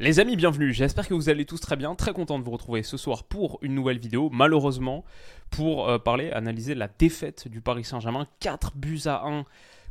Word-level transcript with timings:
Les 0.00 0.18
amis, 0.18 0.34
bienvenue. 0.34 0.72
J'espère 0.72 1.06
que 1.06 1.12
vous 1.12 1.28
allez 1.28 1.44
tous 1.44 1.60
très 1.60 1.76
bien. 1.76 1.94
Très 1.94 2.14
content 2.14 2.38
de 2.38 2.42
vous 2.42 2.52
retrouver 2.52 2.82
ce 2.82 2.96
soir 2.96 3.22
pour 3.22 3.58
une 3.60 3.74
nouvelle 3.74 3.98
vidéo. 3.98 4.30
Malheureusement, 4.32 5.04
pour 5.50 5.90
euh, 5.90 5.98
parler, 5.98 6.30
analyser 6.30 6.74
la 6.74 6.88
défaite 6.88 7.48
du 7.48 7.60
Paris 7.60 7.84
Saint-Germain. 7.84 8.26
4 8.40 8.78
buts 8.78 9.02
à 9.04 9.26
1 9.26 9.44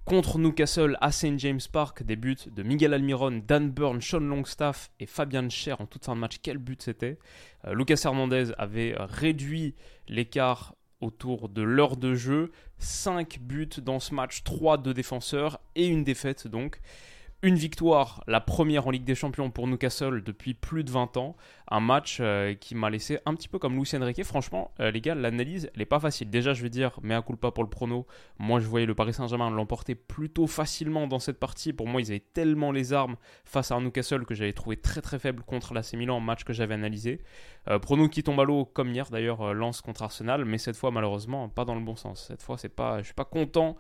contre 0.06 0.40
Newcastle 0.40 0.98
à 1.00 1.12
St. 1.12 1.38
James 1.38 1.60
Park. 1.72 2.02
Des 2.02 2.16
buts 2.16 2.40
de 2.52 2.64
Miguel 2.64 2.96
Almiron, 2.96 3.44
Dan 3.48 3.70
Burn, 3.70 4.02
Sean 4.02 4.22
Longstaff 4.22 4.90
et 5.00 5.06
Fabian 5.06 5.48
Scher 5.48 5.80
en 5.80 5.86
toute 5.86 6.06
fin 6.06 6.16
de 6.16 6.22
match. 6.22 6.40
Quel 6.42 6.58
but 6.58 6.82
c'était 6.82 7.20
Euh, 7.68 7.76
Lucas 7.76 8.02
Hernandez 8.04 8.46
avait 8.58 8.96
réduit 8.98 9.76
l'écart 10.08 10.74
autour 11.02 11.50
de 11.50 11.62
l'heure 11.62 11.98
de 11.98 12.16
jeu. 12.16 12.52
5 12.80 13.38
buts 13.42 13.70
dans 13.84 14.00
ce 14.00 14.16
match, 14.16 14.44
3 14.44 14.80
de 14.80 14.92
défenseurs 14.92 15.60
et 15.76 15.86
une 15.86 16.04
défaite 16.04 16.48
donc. 16.48 16.82
Une 17.42 17.56
victoire, 17.56 18.22
la 18.28 18.42
première 18.42 18.88
en 18.88 18.92
Ligue 18.92 19.06
des 19.06 19.16
Champions 19.16 19.50
pour 19.50 19.66
Newcastle 19.66 20.22
depuis 20.26 20.54
plus 20.54 20.84
de 20.84 20.92
20 20.92 21.16
ans. 21.16 21.38
Un 21.72 21.80
match 21.80 22.18
euh, 22.20 22.54
qui 22.54 22.76
m'a 22.76 22.90
laissé 22.90 23.20
un 23.26 23.34
petit 23.34 23.48
peu 23.48 23.60
comme 23.60 23.78
Lucien 23.78 24.04
Riquet. 24.04 24.26
Franchement, 24.26 24.72
euh, 24.82 24.92
les 24.92 25.00
gars, 25.00 25.16
l'analyse, 25.16 25.70
elle 25.74 25.80
n'est 25.80 25.86
pas 25.86 26.02
facile. 26.02 26.30
Déjà, 26.30 26.52
je 26.52 26.62
vais 26.62 26.70
dire, 26.70 27.00
mais 27.02 27.14
à 27.14 27.22
pas 27.22 27.52
pour 27.52 27.64
le 27.64 27.70
prono. 27.70 28.06
Moi, 28.40 28.60
je 28.60 28.68
voyais 28.68 28.86
le 28.86 28.94
Paris 28.94 29.14
Saint-Germain 29.14 29.50
l'emporter 29.52 29.96
plutôt 29.96 30.48
facilement 30.48 31.08
dans 31.08 31.20
cette 31.20 31.40
partie. 31.40 31.72
Pour 31.72 31.88
moi, 31.88 32.02
ils 32.02 32.12
avaient 32.12 32.20
tellement 32.20 32.74
les 32.74 32.92
armes 32.92 33.16
face 33.46 33.72
à 33.72 33.80
Newcastle 33.80 34.26
que 34.26 34.36
j'avais 34.36 34.52
trouvé 34.52 34.76
très 34.76 35.00
très 35.00 35.18
faible 35.18 35.42
contre 35.44 35.74
l'AC 35.74 35.94
Milan, 35.94 36.20
match 36.20 36.44
que 36.44 36.52
j'avais 36.52 36.74
analysé. 36.74 37.22
Euh, 37.70 37.80
prono 37.80 38.10
qui 38.10 38.22
tombe 38.22 38.42
à 38.42 38.44
l'eau, 38.44 38.66
comme 38.66 38.92
hier 38.92 39.10
d'ailleurs, 39.10 39.42
euh, 39.44 39.54
lance 39.54 39.80
contre 39.80 40.04
Arsenal. 40.04 40.44
Mais 40.44 40.58
cette 40.58 40.76
fois, 40.76 40.92
malheureusement, 40.92 41.48
pas 41.48 41.64
dans 41.64 41.76
le 41.76 41.86
bon 41.86 41.96
sens. 41.96 42.26
Cette 42.28 42.42
fois, 42.42 42.58
c'est 42.58 42.68
pas, 42.68 43.00
je 43.00 43.06
suis 43.06 43.14
pas 43.14 43.24
content 43.24 43.78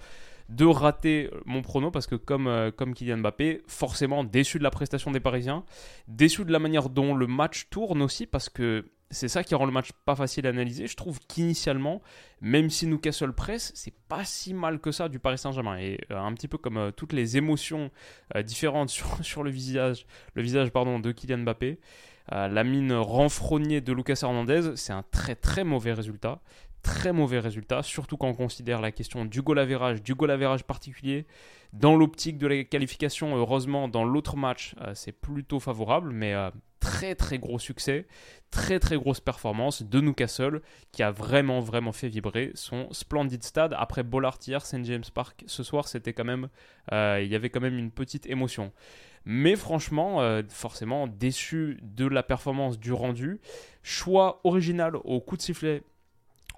de 0.49 0.65
rater 0.65 1.29
mon 1.45 1.61
prono 1.61 1.91
parce 1.91 2.07
que 2.07 2.15
comme, 2.15 2.47
euh, 2.47 2.71
comme 2.71 2.93
Kylian 2.93 3.17
Mbappé, 3.17 3.61
forcément 3.67 4.23
déçu 4.23 4.57
de 4.57 4.63
la 4.63 4.71
prestation 4.71 5.11
des 5.11 5.19
Parisiens, 5.19 5.63
déçu 6.07 6.43
de 6.43 6.51
la 6.51 6.59
manière 6.59 6.89
dont 6.89 7.15
le 7.15 7.27
match 7.27 7.67
tourne 7.69 8.01
aussi 8.01 8.25
parce 8.25 8.49
que 8.49 8.85
c'est 9.11 9.27
ça 9.27 9.43
qui 9.43 9.55
rend 9.55 9.65
le 9.65 9.71
match 9.71 9.91
pas 10.05 10.15
facile 10.15 10.45
à 10.45 10.49
analyser. 10.49 10.87
Je 10.87 10.95
trouve 10.95 11.19
qu'initialement, 11.27 12.01
même 12.41 12.69
si 12.69 12.85
Newcastle 12.85 13.33
presse, 13.33 13.71
c'est 13.75 13.93
pas 14.07 14.23
si 14.23 14.53
mal 14.53 14.79
que 14.79 14.91
ça 14.91 15.09
du 15.09 15.19
Paris 15.19 15.37
Saint-Germain. 15.37 15.77
Et 15.77 15.99
euh, 16.11 16.19
un 16.19 16.33
petit 16.33 16.47
peu 16.47 16.57
comme 16.57 16.77
euh, 16.77 16.91
toutes 16.91 17.13
les 17.13 17.37
émotions 17.37 17.89
euh, 18.35 18.43
différentes 18.43 18.89
sur, 18.89 19.23
sur 19.23 19.43
le 19.43 19.49
visage, 19.49 20.05
le 20.33 20.41
visage 20.41 20.71
pardon, 20.71 20.99
de 20.99 21.11
Kylian 21.11 21.39
Mbappé, 21.39 21.79
euh, 22.31 22.47
la 22.47 22.63
mine 22.63 22.93
renfrognée 22.93 23.81
de 23.81 23.91
Lucas 23.91 24.19
Hernandez, 24.21 24.75
c'est 24.75 24.93
un 24.93 25.03
très 25.11 25.35
très 25.35 25.63
mauvais 25.63 25.93
résultat 25.93 26.41
très 26.81 27.11
mauvais 27.13 27.39
résultat, 27.39 27.83
surtout 27.83 28.17
quand 28.17 28.27
on 28.27 28.33
considère 28.33 28.81
la 28.81 28.91
question 28.91 29.25
du 29.25 29.41
goal 29.41 29.59
average, 29.59 30.01
du 30.01 30.15
goal 30.15 30.31
average 30.31 30.63
particulier. 30.63 31.25
Dans 31.73 31.95
l'optique 31.95 32.37
de 32.37 32.47
la 32.47 32.63
qualification, 32.63 33.35
heureusement, 33.35 33.87
dans 33.87 34.03
l'autre 34.03 34.37
match, 34.37 34.75
euh, 34.81 34.93
c'est 34.95 35.11
plutôt 35.11 35.59
favorable, 35.59 36.11
mais 36.11 36.33
euh, 36.33 36.49
très 36.79 37.13
très 37.13 37.37
gros 37.37 37.59
succès, 37.59 38.07
très 38.49 38.79
très 38.79 38.97
grosse 38.97 39.19
performance 39.19 39.83
de 39.83 40.01
Newcastle, 40.01 40.61
qui 40.91 41.03
a 41.03 41.11
vraiment 41.11 41.59
vraiment 41.59 41.91
fait 41.91 42.07
vibrer 42.07 42.51
son 42.55 42.87
splendide 42.91 43.43
stade. 43.43 43.75
Après 43.77 44.03
Bollard 44.03 44.39
hier, 44.47 44.65
St. 44.65 44.83
James 44.85 45.03
Park, 45.13 45.43
ce 45.45 45.63
soir, 45.63 45.87
c'était 45.87 46.13
quand 46.13 46.25
même, 46.25 46.49
euh, 46.91 47.21
il 47.23 47.29
y 47.29 47.35
avait 47.35 47.49
quand 47.49 47.61
même 47.61 47.77
une 47.77 47.91
petite 47.91 48.25
émotion. 48.25 48.71
Mais 49.25 49.57
franchement, 49.57 50.21
forcément, 50.47 51.05
déçu 51.05 51.77
de 51.83 52.07
la 52.07 52.23
performance 52.23 52.79
du 52.79 52.93
rendu. 52.93 53.41
Choix 53.83 54.39
original 54.45 54.95
au 55.03 55.19
coup 55.19 55.35
de 55.35 55.41
sifflet 55.41 55.83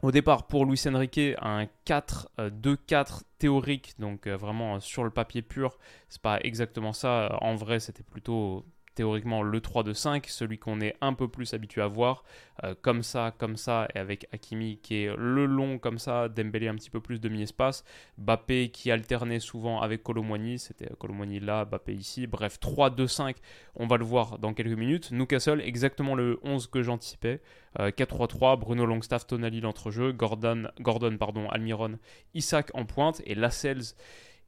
au 0.02 0.12
départ, 0.12 0.48
pour 0.48 0.66
Luis 0.66 0.82
Enrique, 0.88 1.20
un 1.42 1.68
4-2-4 1.86 3.22
théorique, 3.38 3.96
donc 4.00 4.28
euh, 4.28 4.36
vraiment 4.36 4.76
euh, 4.76 4.80
sur 4.80 5.04
le 5.04 5.10
papier 5.10 5.42
pur, 5.42 5.78
c'est 6.10 6.22
pas 6.22 6.40
exactement 6.42 6.94
ça. 6.94 7.38
En 7.42 7.56
vrai, 7.56 7.80
c'était 7.80 8.04
plutôt 8.04 8.66
théoriquement 8.96 9.44
le 9.44 9.60
3-2-5, 9.60 10.26
celui 10.28 10.58
qu'on 10.58 10.82
est 10.82 10.96
un 11.02 11.14
peu 11.14 11.28
plus 11.28 11.54
habitué 11.54 11.82
à 11.82 11.88
voir, 11.88 12.24
euh, 12.64 12.76
comme 12.82 13.04
ça, 13.04 13.34
comme 13.38 13.58
ça, 13.58 13.88
et 13.96 14.00
avec 14.00 14.28
Hakimi 14.32 14.80
qui 14.82 15.04
est 15.04 15.16
le 15.16 15.46
long 15.46 15.80
comme 15.80 15.98
ça, 15.98 16.30
Dembélé 16.30 16.68
un 16.68 16.76
petit 16.76 16.90
peu 16.90 17.00
plus 17.00 17.20
demi-espace, 17.20 17.84
Bappé 18.18 18.70
qui 18.70 18.92
alternait 18.92 19.40
souvent 19.40 19.82
avec 19.82 20.04
Colomwani, 20.04 20.60
c'était 20.60 20.90
Colomwani 21.00 21.40
là, 21.40 21.66
Bappé 21.66 21.94
ici, 21.94 22.28
bref, 22.28 22.60
3-2-5, 22.60 23.36
on 23.76 23.88
va 23.88 23.98
le 23.98 24.06
voir 24.06 24.40
dans 24.40 24.54
quelques 24.54 24.78
minutes. 24.78 25.12
Newcastle, 25.12 25.62
exactement 25.62 26.16
le 26.16 26.40
11 26.44 26.68
que 26.68 26.84
j'anticipais, 26.84 27.42
euh, 27.80 27.92
4-3-3, 27.92 28.60
Bruno 28.60 28.86
Longstaff, 28.86 29.26
Tonali 29.28 29.62
l'entrejeu, 29.62 30.12
Gordon, 30.12 30.68
Gordon 30.80 31.18
pardon, 31.18 31.50
Almiron, 31.50 31.98
Isaac 32.34 32.72
en 32.74 32.86
pointe, 32.86 33.22
et 33.26 33.36
Lascelles 33.36 33.96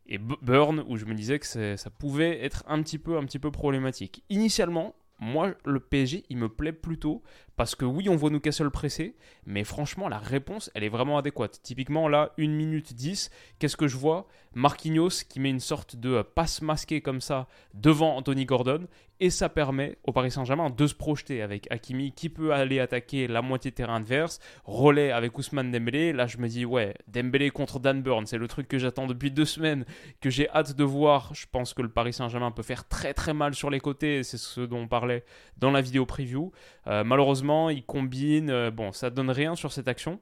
et 0.08 0.18
Burn 0.18 0.84
où 0.88 0.98
je 0.98 1.06
me 1.06 1.14
disais 1.14 1.40
que 1.40 1.76
ça 1.76 1.90
pouvait 1.90 2.44
être 2.44 2.64
un 2.68 2.82
petit 2.82 2.98
peu 2.98 3.18
un 3.18 3.26
petit 3.26 3.40
peu 3.40 3.52
problématique. 3.52 4.24
Initialement, 4.30 4.96
moi 5.20 5.54
le 5.66 5.80
PSG 5.80 6.26
il 6.30 6.38
me 6.38 6.50
plaît 6.50 6.74
plutôt 6.74 7.24
parce 7.56 7.76
que 7.76 7.86
oui 7.86 8.10
on 8.10 8.16
voit 8.16 8.30
Newcastle 8.30 8.70
pressé 8.72 9.16
mais 9.46 9.64
franchement 9.64 10.10
la 10.10 10.20
réponse 10.20 10.72
elle 10.74 10.84
est 10.84 10.90
vraiment 10.90 11.18
adéquate. 11.18 11.60
Typiquement 11.64 12.08
là 12.08 12.32
1 12.40 12.48
minute 12.48 12.94
10, 12.94 13.30
qu'est-ce 13.60 13.78
que 13.78 13.88
je 13.88 13.98
vois? 13.98 14.28
Marquinhos 14.56 15.24
qui 15.28 15.40
met 15.40 15.50
une 15.50 15.60
sorte 15.60 15.96
de 15.96 16.22
passe 16.22 16.62
masquée 16.62 17.02
comme 17.02 17.22
ça 17.22 17.48
devant 17.74 18.16
Anthony 18.16 18.46
Gordon 18.46 18.88
et 19.20 19.30
ça 19.30 19.48
permet 19.48 19.98
au 20.04 20.12
Paris 20.12 20.32
Saint-Germain 20.32 20.70
de 20.70 20.86
se 20.88 20.94
projeter 20.94 21.42
avec 21.42 21.72
Hakimi 21.72 22.12
qui 22.12 22.28
peut 22.28 22.54
aller 22.54 22.80
attaquer 22.80 23.28
la 23.28 23.42
moitié 23.42 23.72
de 23.72 23.76
terrain 23.76 23.96
adverse, 23.96 24.40
relais 24.66 25.12
avec 25.12 25.38
Ousmane 25.38 25.72
Dembélé. 25.72 26.12
Là, 26.14 26.28
je 26.28 26.38
me 26.40 26.48
dis, 26.50 26.66
ouais, 26.66 26.94
Dembélé 27.08 27.50
contre 27.50 27.80
Dan 27.80 28.02
Burn, 28.02 28.26
c'est 28.26 28.38
le 28.38 28.48
truc 28.50 28.68
que 28.68 28.78
j'attends 28.78 29.08
depuis 29.08 29.32
deux 29.32 29.46
semaines, 29.46 29.86
que 30.20 30.30
j'ai 30.30 30.50
hâte 30.50 30.76
de 30.76 30.84
voir. 30.84 31.34
Je 31.34 31.46
pense 31.50 31.74
que 31.74 31.82
le 31.82 31.90
Paris 31.90 32.12
Saint-Germain 32.12 32.52
peut 32.52 32.64
faire 32.64 32.86
très 32.88 33.14
très 33.14 33.34
mal 33.34 33.54
sur 33.54 33.70
les 33.70 33.80
côtés, 33.80 34.24
c'est 34.24 34.38
ce 34.38 34.60
dont 34.60 34.80
on 34.80 34.88
parlait 34.88 35.24
dans 35.58 35.72
la 35.72 35.80
vidéo 35.80 36.06
preview. 36.06 36.52
Euh, 36.88 37.04
malheureusement, 37.04 37.43
il 37.70 37.84
combine, 37.86 38.50
euh, 38.50 38.72
bon, 38.72 38.92
ça 38.92 39.10
donne 39.10 39.30
rien 39.30 39.56
sur 39.56 39.72
cette 39.72 39.88
action 39.88 40.20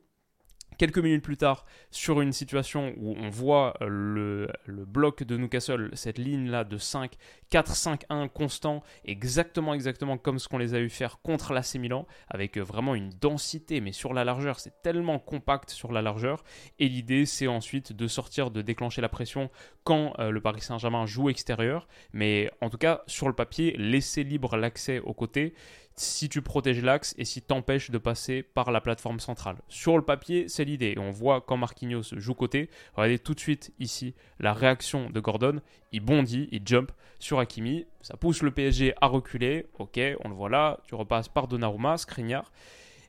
quelques 0.82 0.98
minutes 0.98 1.24
plus 1.24 1.38
tard, 1.38 1.66
sur 1.92 2.22
une 2.22 2.34
situation 2.34 2.94
où 2.98 3.16
on 3.16 3.30
voit 3.30 3.76
euh, 3.84 4.48
le, 4.66 4.86
bloc 4.86 5.22
de 5.22 5.38
Newcastle, 5.38 5.92
cette 5.94 6.18
ligne-là 6.18 6.64
de 6.64 6.78
5, 6.78 7.18
4, 7.52 7.76
5, 7.76 8.04
1 8.10 8.28
constant, 8.30 8.81
exactement, 9.06 9.76
exactement 9.76 10.18
comme 10.18 10.40
ce 10.40 10.48
qu'on 10.48 10.58
les 10.58 10.74
a 10.74 10.80
eu 10.80 10.90
faire 10.90 11.22
contre 11.22 11.54
l'AC 11.54 11.76
Milan, 11.76 12.08
avec 12.30 12.58
euh, 12.58 12.62
vraiment 12.62 12.96
une 12.96 13.10
densité, 13.10 13.80
mais 13.80 13.92
sur 13.92 14.14
la 14.14 14.24
largeur, 14.24 14.60
c'est 14.60 14.81
tellement 14.81 15.20
compact 15.20 15.70
sur 15.70 15.92
la 15.92 16.02
largeur. 16.02 16.44
Et 16.80 16.90
l'idée, 16.90 17.28
c'est 17.28 17.48
ensuite 17.48 17.94
de 17.94 18.08
sortir, 18.08 18.50
de 18.50 18.64
déclencher 18.64 19.02
la 19.02 19.10
pression 19.10 19.52
quand 19.84 20.14
le 20.20 20.42
Paris 20.42 20.62
Saint-Germain 20.62 21.06
joue 21.06 21.30
extérieur. 21.30 21.88
Mais 22.14 22.52
en 22.62 22.70
tout 22.70 22.78
cas, 22.78 23.04
sur 23.08 23.28
le 23.28 23.34
papier, 23.34 23.76
laisser 23.78 24.24
libre 24.24 24.58
l'accès 24.58 25.00
aux 25.00 25.14
côtés 25.14 25.54
si 26.01 26.29
tu 26.29 26.41
protèges 26.41 26.81
l'axe 26.81 27.13
et 27.17 27.25
si 27.25 27.41
t'empêches 27.41 27.91
de 27.91 27.97
passer 27.97 28.44
par 28.44 28.72
la 28.72 28.81
plateforme 28.81 29.19
centrale. 29.19 29.57
Sur 29.67 29.97
le 29.97 30.03
papier, 30.03 30.47
c'est 30.50 30.66
l'idée. 30.66 30.95
On 30.97 31.12
voit 31.12 31.41
quand 31.41 31.57
Marquinhos 31.57 32.13
joue 32.13 32.34
côté, 32.34 32.69
regardez 32.95 33.19
tout 33.19 33.34
de 33.34 33.39
suite 33.39 33.73
ici 33.79 34.16
la 34.39 34.53
réaction 34.53 35.09
de 35.09 35.19
Gordon. 35.19 35.62
Il 35.91 36.01
bondit, 36.01 36.50
il 36.51 36.62
jump 36.66 36.91
sur 37.19 37.39
Hakimi. 37.39 37.85
Ça 38.01 38.17
pousse 38.17 38.42
le 38.42 38.51
PSG 38.51 38.94
à 39.00 39.07
reculer. 39.07 39.68
Ok, 39.77 40.00
on 40.24 40.30
le 40.30 40.36
voit 40.36 40.50
là. 40.50 40.80
Tu 40.88 40.95
repasses 40.95 41.30
par 41.30 41.48
Donnarumma, 41.48 41.98
Skriniar. 41.98 42.51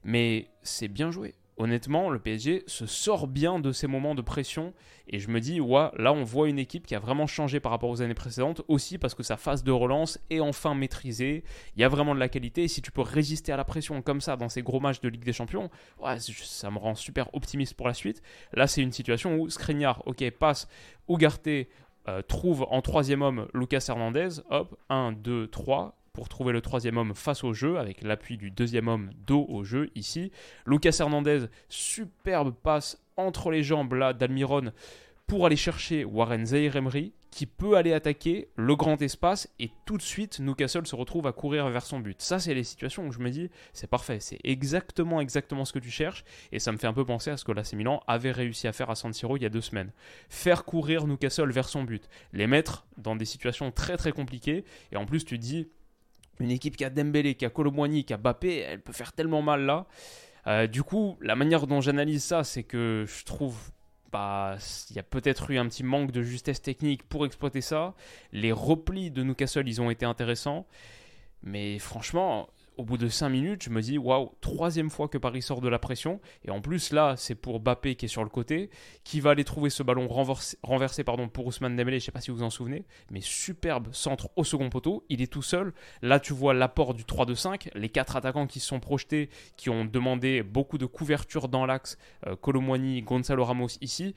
Mais 0.05 0.49
c'est 0.63 0.89
bien 0.89 1.11
joué 1.11 1.35
honnêtement, 1.57 2.11
le 2.11 2.19
PSG 2.19 2.65
se 2.67 2.87
sort 2.87 3.27
bien 3.27 3.59
de 3.59 3.73
ces 3.73 3.87
moments 3.87 4.15
de 4.15 4.23
pression. 4.23 4.73
Et 5.09 5.19
je 5.19 5.29
me 5.29 5.41
dis, 5.41 5.61
ouais, 5.61 5.89
là, 5.97 6.13
on 6.13 6.25
voit 6.25 6.49
une 6.49 6.59
équipe 6.59 6.87
qui 6.87 6.95
a 6.95 6.99
vraiment 6.99 7.27
changé 7.27 7.61
par 7.61 7.73
rapport 7.73 7.91
aux 7.91 8.03
années 8.03 8.15
précédentes. 8.15 8.63
Aussi 8.69 8.99
parce 8.99 9.15
que 9.15 9.23
sa 9.23 9.37
phase 9.37 9.65
de 9.65 9.73
relance 9.73 10.19
est 10.31 10.41
enfin 10.41 10.75
maîtrisée. 10.75 11.45
Il 11.77 11.81
y 11.81 11.85
a 11.85 11.89
vraiment 11.89 12.15
de 12.15 12.21
la 12.21 12.29
qualité. 12.29 12.65
Et 12.65 12.69
si 12.69 12.83
tu 12.83 12.91
peux 12.91 13.03
résister 13.03 13.53
à 13.53 13.57
la 13.57 13.65
pression 13.65 14.01
comme 14.03 14.21
ça 14.21 14.37
dans 14.37 14.49
ces 14.49 14.63
gros 14.63 14.81
matchs 14.81 15.01
de 15.01 15.09
Ligue 15.09 15.25
des 15.25 15.33
Champions, 15.33 15.71
ouais, 16.03 16.19
ça 16.19 16.71
me 16.71 16.79
rend 16.79 16.95
super 16.95 17.33
optimiste 17.35 17.75
pour 17.75 17.87
la 17.87 17.95
suite. 17.95 18.23
Là, 18.53 18.67
c'est 18.67 18.83
une 18.83 18.93
situation 18.93 19.37
où 19.37 19.49
Skriniar, 19.51 20.03
ok, 20.07 20.31
passe. 20.31 20.69
Ugarte 21.09 21.49
euh, 22.09 22.23
trouve 22.23 22.67
en 22.71 22.83
troisième 22.83 23.23
homme 23.23 23.49
Lucas 23.55 23.85
Hernandez. 23.89 24.41
Hop, 24.51 24.77
1, 24.89 25.13
2, 25.13 25.49
3 25.49 26.02
pour 26.13 26.29
trouver 26.29 26.53
le 26.53 26.61
troisième 26.61 26.99
homme 26.99 27.15
face 27.15 27.45
au 27.45 27.53
jeu, 27.53 27.79
avec 27.79 28.03
l'appui 28.03 28.37
du 28.37 28.51
deuxième 28.51 28.89
homme 28.89 29.11
dos 29.27 29.47
au 29.49 29.65
jeu 29.65 29.91
ici. 29.95 30.31
Lucas 30.67 30.97
Hernandez, 31.01 31.47
superbe 31.69 32.55
passe 32.55 33.03
entre 33.17 33.51
les 33.51 33.63
jambes 33.63 33.95
là 33.95 34.13
d'Almiron 34.13 34.73
pour 35.27 35.47
aller 35.47 35.57
chercher 35.57 36.05
Warren 36.05 36.45
Zahir 36.45 36.77
Emery 36.77 37.13
qui 37.31 37.47
peut 37.47 37.79
aller 37.79 37.95
attaquer 37.95 38.49
le 38.57 38.77
grand 38.77 39.01
espace 39.01 39.49
et 39.59 39.71
tout 39.87 39.97
de 39.97 40.03
suite 40.03 40.41
Newcastle 40.41 40.87
se 40.87 40.95
retrouve 40.95 41.27
à 41.27 41.33
courir 41.33 41.71
vers 41.71 41.87
son 41.87 42.01
but. 42.01 42.21
Ça 42.21 42.39
c'est 42.39 42.53
les 42.53 42.65
situations 42.65 43.07
où 43.07 43.13
je 43.13 43.21
me 43.21 43.31
dis 43.31 43.49
c'est 43.73 43.87
parfait, 43.87 44.21
c'est 44.21 44.39
exactement 44.45 45.23
exactement 45.23 45.65
ce 45.65 45.73
que 45.73 45.79
tu 45.79 45.91
cherches 45.91 46.25
et 46.53 46.59
ça 46.59 46.71
me 46.71 46.77
fait 46.77 46.87
un 46.87 46.93
peu 46.93 47.07
penser 47.07 47.31
à 47.31 47.39
ce 47.39 47.45
que 47.45 47.53
l'AC 47.53 47.73
Milan 47.73 48.03
avait 48.07 48.33
réussi 48.33 48.69
à 48.69 48.73
faire 48.73 48.91
à 48.91 48.95
San 48.95 49.15
Siro 49.15 49.39
il 49.39 49.43
y 49.43 49.47
a 49.47 49.49
deux 49.49 49.63
semaines. 49.63 49.93
Faire 50.29 50.67
courir 50.67 51.07
Newcastle 51.07 51.51
vers 51.51 51.69
son 51.71 51.85
but, 51.85 52.07
les 52.35 52.47
mettre 52.47 52.85
dans 52.99 53.17
des 53.17 53.25
situations 53.25 53.73
très 53.73 53.97
très 53.97 54.13
compliquées 54.13 54.67
et 54.93 54.97
en 54.97 55.07
plus 55.07 55.25
tu 55.25 55.39
dis 55.39 55.69
une 56.43 56.51
équipe 56.51 56.77
qui 56.77 56.85
a 56.85 56.91
Dembélé, 56.91 57.35
qui 57.35 57.45
a 57.45 57.51
Colomboigny, 57.51 58.05
qui 58.05 58.13
a 58.13 58.17
Bappé, 58.17 58.59
elle 58.59 58.81
peut 58.81 58.93
faire 58.93 59.13
tellement 59.13 59.43
mal 59.43 59.65
là. 59.65 59.87
Euh, 60.47 60.67
du 60.67 60.83
coup, 60.83 61.17
la 61.21 61.37
manière 61.37 61.67
dont 61.67 61.81
j'analyse 61.81 62.25
ça, 62.25 62.45
c'est 62.45 62.65
que 62.65 63.05
je 63.07 63.25
trouve 63.25 63.57
bah, 64.13 64.57
il 64.91 64.97
y 64.97 64.99
a 64.99 65.03
peut-être 65.03 65.51
eu 65.51 65.59
un 65.59 65.67
petit 65.67 65.83
manque 65.83 66.13
de 66.13 66.23
justesse 66.23 66.61
technique 66.61 67.03
pour 67.05 67.25
exploiter 67.25 67.63
ça. 67.63 67.95
Les 68.33 68.53
replis 68.53 69.11
de 69.11 69.23
Newcastle, 69.23 69.67
ils 69.67 69.81
ont 69.81 69.91
été 69.91 70.05
intéressants. 70.05 70.67
Mais 71.43 71.79
franchement, 71.79 72.49
au 72.77 72.85
bout 72.85 72.97
de 72.97 73.09
5 73.09 73.29
minutes, 73.29 73.63
je 73.63 73.71
me 73.71 73.81
dis 73.81 73.99
waouh, 73.99 74.33
troisième 74.41 74.91
fois 74.91 75.09
que 75.09 75.19
Paris 75.19 75.43
sort 75.43 75.61
de 75.61 75.69
la 75.69 75.79
pression. 75.79 76.21
Et 76.45 76.51
en 76.51 76.61
plus, 76.61 76.93
là, 76.93 77.15
c'est 77.17 77.35
pour 77.35 77.61
Bappé 77.61 77.95
qui 77.95 78.07
est 78.07 78.09
sur 78.09 78.25
le 78.25 78.31
côté, 78.31 78.71
qui 79.05 79.21
va 79.21 79.31
aller 79.31 79.45
trouver 79.45 79.71
ce 79.71 79.83
ballon 79.83 80.09
renversé, 80.09 81.05
pardon, 81.05 81.29
pour 81.29 81.47
Ousmane 81.47 81.77
Dembélé. 81.77 81.99
Je 81.99 82.05
ne 82.05 82.07
sais 82.07 82.13
pas 82.13 82.21
si 82.21 82.31
vous 82.31 82.39
vous 82.39 82.43
en 82.43 82.51
souvenez, 82.51 82.85
mais 83.11 83.21
superbe 83.21 83.89
centre 83.93 84.31
au 84.37 84.45
second 84.45 84.71
poteau. 84.71 85.05
Il 85.09 85.23
est 85.23 85.33
tout 85.33 85.43
seul. 85.43 85.73
Là, 86.03 86.21
tu 86.21 86.33
vois 86.33 86.55
l'apport 86.55 86.95
du 86.95 87.05
3-2-5. 87.05 87.71
Les 87.75 87.89
quatre 87.89 88.17
attaquants 88.17 88.47
qui 88.47 88.61
se 88.61 88.67
sont 88.67 88.81
projetés, 88.81 89.29
qui 89.57 89.71
ont 89.71 89.85
demandé 89.85 90.43
beaucoup 90.43 90.79
de 90.79 90.87
couverture 90.87 91.49
dans 91.49 91.67
l'axe. 91.67 91.99
Euh, 92.27 92.37
Gonzalo 92.43 93.45
Ramos 93.45 93.69
ici. 93.81 94.15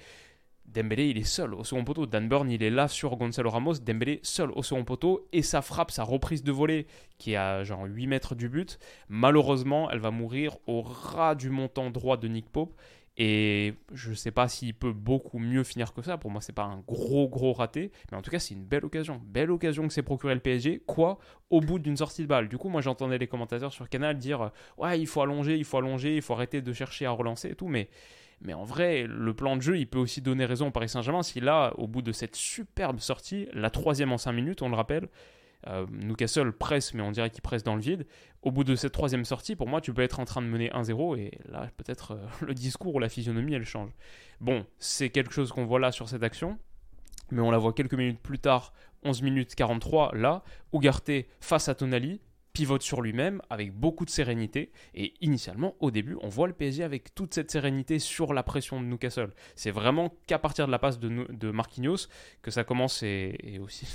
Dembélé, 0.68 1.10
il 1.10 1.18
est 1.18 1.24
seul 1.24 1.54
au 1.54 1.64
second 1.64 1.84
poteau. 1.84 2.06
Dan 2.06 2.28
Burn, 2.28 2.50
il 2.50 2.62
est 2.62 2.70
là 2.70 2.88
sur 2.88 3.16
Gonzalo 3.16 3.50
Ramos. 3.50 3.76
Dembélé, 3.76 4.20
seul 4.24 4.52
au 4.52 4.64
second 4.64 4.84
poteau. 4.84 5.28
Et 5.32 5.42
sa 5.42 5.62
frappe, 5.62 5.92
sa 5.92 6.04
reprise 6.04 6.44
de 6.44 6.52
volée, 6.52 6.88
qui 7.18 7.34
est 7.34 7.38
à 7.38 7.64
genre 7.64 7.86
8 7.86 8.08
mètres 8.08 8.36
du 8.36 8.50
but, 8.50 8.80
malheureusement, 9.08 9.90
elle 9.90 10.00
va 10.00 10.12
mourir 10.12 10.58
au 10.68 10.82
ras 10.82 11.36
du 11.36 11.50
montant 11.50 11.90
droit 11.92 12.18
de 12.18 12.28
Nick 12.28 12.50
Pope. 12.50 12.74
Et 13.18 13.76
je 13.94 14.10
ne 14.10 14.16
sais 14.16 14.32
pas 14.32 14.50
s'il 14.50 14.74
peut 14.74 14.92
beaucoup 14.92 15.40
mieux 15.40 15.64
finir 15.64 15.94
que 15.94 16.02
ça. 16.02 16.18
Pour 16.18 16.32
moi, 16.32 16.42
c'est 16.42 16.52
pas 16.52 16.64
un 16.64 16.80
gros, 16.86 17.30
gros 17.30 17.54
raté. 17.54 17.92
Mais 18.12 18.18
en 18.18 18.22
tout 18.22 18.30
cas, 18.30 18.40
c'est 18.40 18.54
une 18.54 18.66
belle 18.66 18.84
occasion. 18.84 19.22
Belle 19.26 19.52
occasion 19.52 19.88
que 19.88 19.94
s'est 19.94 20.04
procuré 20.04 20.34
le 20.34 20.42
PSG. 20.42 20.84
Quoi 20.86 21.18
Au 21.50 21.62
bout 21.62 21.80
d'une 21.80 21.96
sortie 21.96 22.24
de 22.24 22.28
balle? 22.28 22.50
Du 22.50 22.58
coup, 22.58 22.68
moi, 22.68 22.82
j'entendais 22.82 23.18
les 23.18 23.28
commentateurs 23.28 23.72
sur 23.72 23.88
Canal 23.88 24.18
dire 24.18 24.52
Ouais, 24.78 25.00
il 25.00 25.08
faut 25.08 25.22
allonger, 25.22 25.58
il 25.58 25.64
faut 25.64 25.78
allonger, 25.78 26.18
il 26.18 26.22
faut 26.22 26.34
arrêter 26.34 26.62
de 26.62 26.74
chercher 26.74 27.06
à 27.06 27.12
relancer 27.12 27.52
et 27.52 27.56
tout. 27.56 27.70
Mais 27.70 27.90
mais 28.42 28.54
en 28.54 28.64
vrai, 28.64 29.08
le 29.08 29.34
plan 29.34 29.56
de 29.56 29.62
jeu, 29.62 29.78
il 29.78 29.88
peut 29.88 30.00
aussi 30.00 30.22
donner 30.22 30.46
raison 30.46 30.68
au 30.68 30.72
Paris 30.72 30.90
Saint-Germain 30.90 31.24
si 31.24 31.40
là, 31.40 31.74
au 31.78 31.88
bout 31.88 32.02
de 32.02 32.12
cette 32.12 32.36
superbe 32.36 33.00
sortie, 33.00 33.48
la 33.54 33.70
troisième 33.70 34.12
en 34.12 34.18
5 34.18 34.32
minutes, 34.34 34.62
on 34.62 34.70
le 34.70 34.76
rappelle, 34.76 35.08
euh, 35.68 35.86
Newcastle 35.90 36.52
presse, 36.52 36.94
mais 36.94 37.02
on 37.02 37.12
dirait 37.12 37.30
qu'il 37.30 37.42
presse 37.42 37.64
dans 37.64 37.76
le 37.76 37.82
vide. 37.82 38.06
Au 38.44 38.52
bout 38.52 38.64
de 38.64 38.76
cette 38.76 38.92
troisième 38.92 39.26
sortie, 39.26 39.56
pour 39.56 39.68
moi, 39.68 39.82
tu 39.82 39.94
peux 39.94 40.04
être 40.04 40.20
en 40.20 40.26
train 40.26 40.42
de 40.42 40.48
mener 40.48 40.70
1-0 40.70 41.18
et 41.18 41.40
là, 41.50 41.70
peut-être 41.78 42.12
euh, 42.12 42.28
le 42.46 42.54
discours 42.54 42.96
ou 42.96 43.00
la 43.00 43.10
physionomie, 43.10 43.54
elle 43.54 43.66
change. 43.66 43.92
Bon, 44.42 44.66
c'est 44.78 45.10
quelque 45.10 45.34
chose 45.34 45.52
qu'on 45.52 45.66
voit 45.66 45.80
là 45.80 45.92
sur 45.92 46.08
cette 46.08 46.24
action, 46.24 46.60
mais 47.32 47.42
on 47.42 47.52
la 47.52 47.58
voit 47.58 47.74
quelques 47.74 47.96
minutes 47.96 48.20
plus 48.20 48.40
tard, 48.40 48.74
11 49.04 49.22
minutes 49.24 49.56
43, 49.56 50.16
là, 50.16 50.44
Ugarte 50.74 51.12
face 51.40 51.70
à 51.70 51.76
Tonali, 51.76 52.22
pivote 52.56 52.82
sur 52.82 53.02
lui-même 53.02 53.42
avec 53.50 53.74
beaucoup 53.74 54.06
de 54.06 54.10
sérénité. 54.10 54.72
Et 54.96 55.14
initialement, 55.20 55.76
au 55.82 55.92
début, 55.92 56.18
on 56.22 56.30
voit 56.30 56.48
le 56.48 56.54
PSG 56.54 56.84
avec 56.84 57.14
toute 57.14 57.34
cette 57.34 57.52
sérénité 57.52 58.00
sur 58.00 58.34
la 58.34 58.44
pression 58.44 58.82
de 58.82 58.86
Newcastle. 58.88 59.32
C'est 59.56 59.72
vraiment 59.72 60.16
qu'à 60.26 60.40
partir 60.40 60.66
de 60.66 60.72
la 60.72 60.80
passe 60.80 60.98
de, 60.98 61.28
de 61.30 61.52
Marquinhos 61.52 62.08
que 62.42 62.52
ça 62.52 62.64
commence 62.64 63.04
et, 63.04 63.60
aussi. 63.62 63.86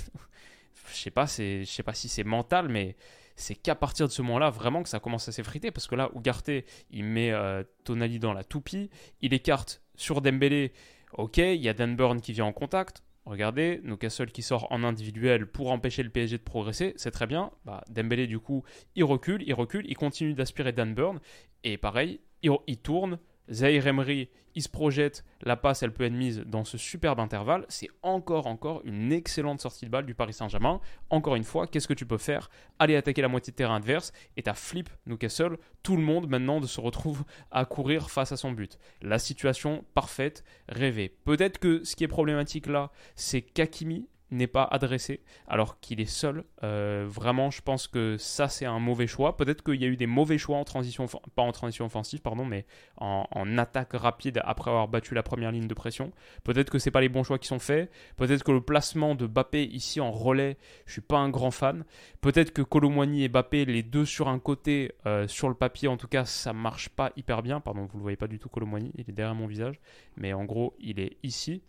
je 0.91 0.95
sais 0.95 1.11
pas, 1.11 1.25
je 1.25 1.65
sais 1.65 1.83
pas 1.83 1.95
si 1.95 2.07
c'est 2.07 2.23
mental, 2.23 2.69
mais 2.69 2.95
c'est 3.35 3.55
qu'à 3.55 3.73
partir 3.73 4.07
de 4.07 4.11
ce 4.11 4.21
moment-là 4.21 4.51
vraiment 4.51 4.83
que 4.83 4.89
ça 4.89 4.99
commence 4.99 5.27
à 5.27 5.31
s'effriter 5.31 5.71
parce 5.71 5.87
que 5.87 5.95
là, 5.95 6.11
Ugarte, 6.15 6.51
il 6.91 7.03
met 7.03 7.31
euh, 7.31 7.63
Tonali 7.83 8.19
dans 8.19 8.33
la 8.33 8.43
toupie, 8.43 8.91
il 9.21 9.33
écarte 9.33 9.81
sur 9.95 10.21
Dembélé. 10.21 10.71
Ok, 11.13 11.39
il 11.39 11.61
y 11.61 11.67
a 11.67 11.73
Dan 11.73 11.95
Burn 11.95 12.21
qui 12.21 12.31
vient 12.31 12.45
en 12.45 12.53
contact. 12.53 13.03
Regardez, 13.25 13.81
Newcastle 13.83 14.31
qui 14.31 14.41
sort 14.41 14.67
en 14.71 14.83
individuel 14.83 15.45
pour 15.45 15.71
empêcher 15.71 16.01
le 16.01 16.09
PSG 16.09 16.39
de 16.39 16.43
progresser, 16.43 16.93
c'est 16.97 17.11
très 17.11 17.27
bien. 17.27 17.51
Bah, 17.65 17.83
Dembélé, 17.89 18.25
du 18.25 18.39
coup, 18.39 18.63
il 18.95 19.03
recule, 19.03 19.43
il 19.45 19.53
recule, 19.53 19.85
il 19.87 19.95
continue 19.95 20.33
d'aspirer 20.33 20.71
Dan 20.71 20.95
Burn. 20.95 21.19
Et 21.63 21.77
pareil, 21.77 22.19
il, 22.41 22.51
il 22.65 22.77
tourne, 22.77 23.19
Zahir 23.49 23.87
Emery, 23.87 24.29
il 24.55 24.61
se 24.61 24.69
projette, 24.69 25.23
la 25.41 25.55
passe 25.55 25.83
elle 25.83 25.93
peut 25.93 26.03
être 26.03 26.13
mise 26.13 26.43
dans 26.45 26.63
ce 26.63 26.77
superbe 26.77 27.19
intervalle. 27.19 27.65
C'est 27.69 27.89
encore, 28.01 28.47
encore 28.47 28.81
une 28.85 29.11
excellente 29.11 29.61
sortie 29.61 29.85
de 29.85 29.91
balle 29.91 30.05
du 30.05 30.13
Paris 30.13 30.33
Saint-Germain. 30.33 30.79
Encore 31.09 31.35
une 31.35 31.43
fois, 31.43 31.67
qu'est-ce 31.67 31.87
que 31.87 31.93
tu 31.93 32.05
peux 32.05 32.17
faire? 32.17 32.49
Aller 32.79 32.95
attaquer 32.95 33.21
la 33.21 33.27
moitié 33.27 33.51
de 33.51 33.55
terrain 33.55 33.75
adverse 33.75 34.11
et 34.37 34.43
t'as 34.43 34.53
flip 34.53 34.89
Newcastle. 35.05 35.57
Tout 35.83 35.95
le 35.95 36.03
monde 36.03 36.29
maintenant 36.29 36.61
se 36.61 36.81
retrouve 36.81 37.23
à 37.51 37.65
courir 37.65 38.09
face 38.09 38.31
à 38.31 38.37
son 38.37 38.51
but. 38.51 38.77
La 39.01 39.19
situation 39.19 39.85
parfaite, 39.93 40.43
rêvée. 40.67 41.15
Peut-être 41.23 41.57
que 41.57 41.83
ce 41.83 41.95
qui 41.95 42.03
est 42.03 42.09
problématique 42.09 42.67
là, 42.67 42.91
c'est 43.15 43.41
qu'Akimi 43.41 44.07
n'est 44.31 44.47
pas 44.47 44.63
adressé 44.63 45.21
alors 45.47 45.79
qu'il 45.79 45.99
est 45.99 46.05
seul. 46.05 46.43
Euh, 46.63 47.05
vraiment, 47.07 47.51
je 47.51 47.61
pense 47.61 47.87
que 47.87 48.17
ça, 48.17 48.47
c'est 48.47 48.65
un 48.65 48.79
mauvais 48.79 49.07
choix. 49.07 49.37
Peut-être 49.37 49.63
qu'il 49.63 49.81
y 49.81 49.85
a 49.85 49.87
eu 49.87 49.97
des 49.97 50.07
mauvais 50.07 50.37
choix 50.37 50.57
en 50.57 50.63
transition, 50.63 51.05
pas 51.35 51.41
en 51.41 51.51
transition 51.51 51.85
offensive, 51.85 52.21
pardon, 52.21 52.45
mais 52.45 52.65
en, 52.97 53.25
attaque 53.57 53.93
rapide 53.93 54.41
après 54.43 54.71
avoir 54.71 54.87
battu 54.87 55.13
la 55.13 55.23
première 55.23 55.51
ligne 55.51 55.67
de 55.67 55.73
pression. 55.73 56.11
Peut-être 56.43 56.69
que 56.69 56.79
c'est 56.79 56.91
pas 56.91 57.01
les 57.01 57.09
bons 57.09 57.23
choix 57.23 57.37
qui 57.37 57.47
sont 57.47 57.59
faits. 57.59 57.91
Peut-être 58.15 58.43
que 58.43 58.51
le 58.51 58.61
placement 58.61 59.13
de 59.15 59.27
Bappé 59.27 59.63
ici 59.65 59.99
en 59.99 60.11
relais, 60.11 60.57
je 60.85 60.93
suis 60.93 61.01
pas 61.01 61.17
un 61.17 61.29
grand 61.29 61.51
fan. 61.51 61.83
Peut-être 62.21 62.51
que 62.51 62.61
Colomwani 62.61 63.23
et 63.23 63.29
Bappé, 63.29 63.65
les 63.65 63.83
deux 63.83 64.05
sur 64.05 64.29
un 64.29 64.39
côté, 64.39 64.93
euh, 65.05 65.27
sur 65.27 65.49
le 65.49 65.55
papier 65.55 65.87
en 65.87 65.97
tout 65.97 66.07
cas, 66.07 66.25
ça 66.25 66.53
marche 66.53 66.89
pas 66.89 67.11
hyper 67.17 67.43
bien. 67.43 67.59
Pardon, 67.59 67.87
vous 67.91 67.97
le 67.97 68.01
voyez 68.01 68.17
pas 68.17 68.27
du 68.27 68.39
tout 68.39 68.49
Colomwani, 68.49 68.91
il 68.95 69.09
est 69.09 69.13
derrière 69.13 69.35
mon 69.35 69.47
visage, 69.47 69.79
mais 70.15 70.33
en 70.33 70.45
gros, 70.45 70.75
il 70.79 70.99
est 70.99 71.17
ici. 71.23 71.61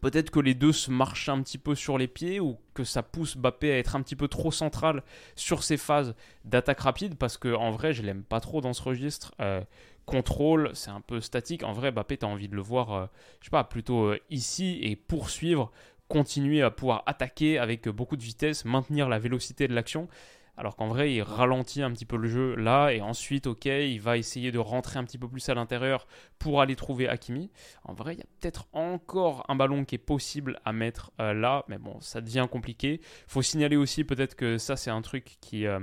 Peut-être 0.00 0.30
que 0.30 0.40
les 0.40 0.54
deux 0.54 0.72
se 0.72 0.90
marchent 0.90 1.28
un 1.28 1.42
petit 1.42 1.58
peu 1.58 1.74
sur 1.74 1.98
les 1.98 2.08
pieds 2.08 2.40
ou 2.40 2.58
que 2.74 2.84
ça 2.84 3.02
pousse 3.02 3.36
Bappé 3.36 3.72
à 3.72 3.78
être 3.78 3.96
un 3.96 4.02
petit 4.02 4.16
peu 4.16 4.28
trop 4.28 4.50
central 4.50 5.02
sur 5.36 5.62
ses 5.62 5.76
phases 5.76 6.14
d'attaque 6.44 6.80
rapide 6.80 7.16
parce 7.16 7.36
que 7.38 7.54
en 7.54 7.70
vrai 7.70 7.92
je 7.92 8.02
l'aime 8.02 8.22
pas 8.22 8.40
trop 8.40 8.60
dans 8.60 8.72
ce 8.72 8.82
registre. 8.82 9.32
Euh, 9.40 9.60
contrôle, 10.04 10.70
c'est 10.74 10.90
un 10.90 11.00
peu 11.00 11.20
statique. 11.20 11.62
En 11.62 11.72
vrai, 11.72 11.92
Bappé, 11.92 12.16
tu 12.16 12.26
as 12.26 12.28
envie 12.28 12.48
de 12.48 12.56
le 12.56 12.62
voir, 12.62 12.92
euh, 12.92 13.06
je 13.40 13.46
sais 13.46 13.50
pas, 13.50 13.64
plutôt 13.64 14.06
euh, 14.06 14.18
ici 14.30 14.78
et 14.82 14.96
poursuivre, 14.96 15.70
continuer 16.08 16.62
à 16.62 16.70
pouvoir 16.70 17.02
attaquer 17.06 17.58
avec 17.58 17.88
beaucoup 17.88 18.16
de 18.16 18.22
vitesse, 18.22 18.64
maintenir 18.64 19.08
la 19.08 19.18
vélocité 19.18 19.68
de 19.68 19.74
l'action. 19.74 20.08
Alors 20.56 20.76
qu'en 20.76 20.88
vrai, 20.88 21.14
il 21.14 21.22
ralentit 21.22 21.82
un 21.82 21.90
petit 21.90 22.04
peu 22.04 22.16
le 22.16 22.28
jeu 22.28 22.54
là, 22.56 22.90
et 22.90 23.00
ensuite, 23.00 23.46
ok, 23.46 23.64
il 23.64 24.00
va 24.00 24.18
essayer 24.18 24.52
de 24.52 24.58
rentrer 24.58 24.98
un 24.98 25.04
petit 25.04 25.16
peu 25.16 25.26
plus 25.26 25.48
à 25.48 25.54
l'intérieur 25.54 26.06
pour 26.38 26.60
aller 26.60 26.76
trouver 26.76 27.08
Hakimi. 27.08 27.50
En 27.84 27.94
vrai, 27.94 28.14
il 28.14 28.18
y 28.18 28.22
a 28.22 28.26
peut-être 28.38 28.66
encore 28.72 29.46
un 29.48 29.56
ballon 29.56 29.84
qui 29.84 29.94
est 29.94 29.98
possible 29.98 30.60
à 30.64 30.72
mettre 30.72 31.10
euh, 31.20 31.32
là, 31.32 31.64
mais 31.68 31.78
bon, 31.78 31.98
ça 32.00 32.20
devient 32.20 32.46
compliqué. 32.50 33.00
Faut 33.26 33.40
signaler 33.40 33.76
aussi 33.76 34.04
peut-être 34.04 34.34
que 34.34 34.58
ça, 34.58 34.76
c'est 34.76 34.90
un 34.90 35.00
truc 35.00 35.38
qui 35.40 35.66
euh, 35.66 35.80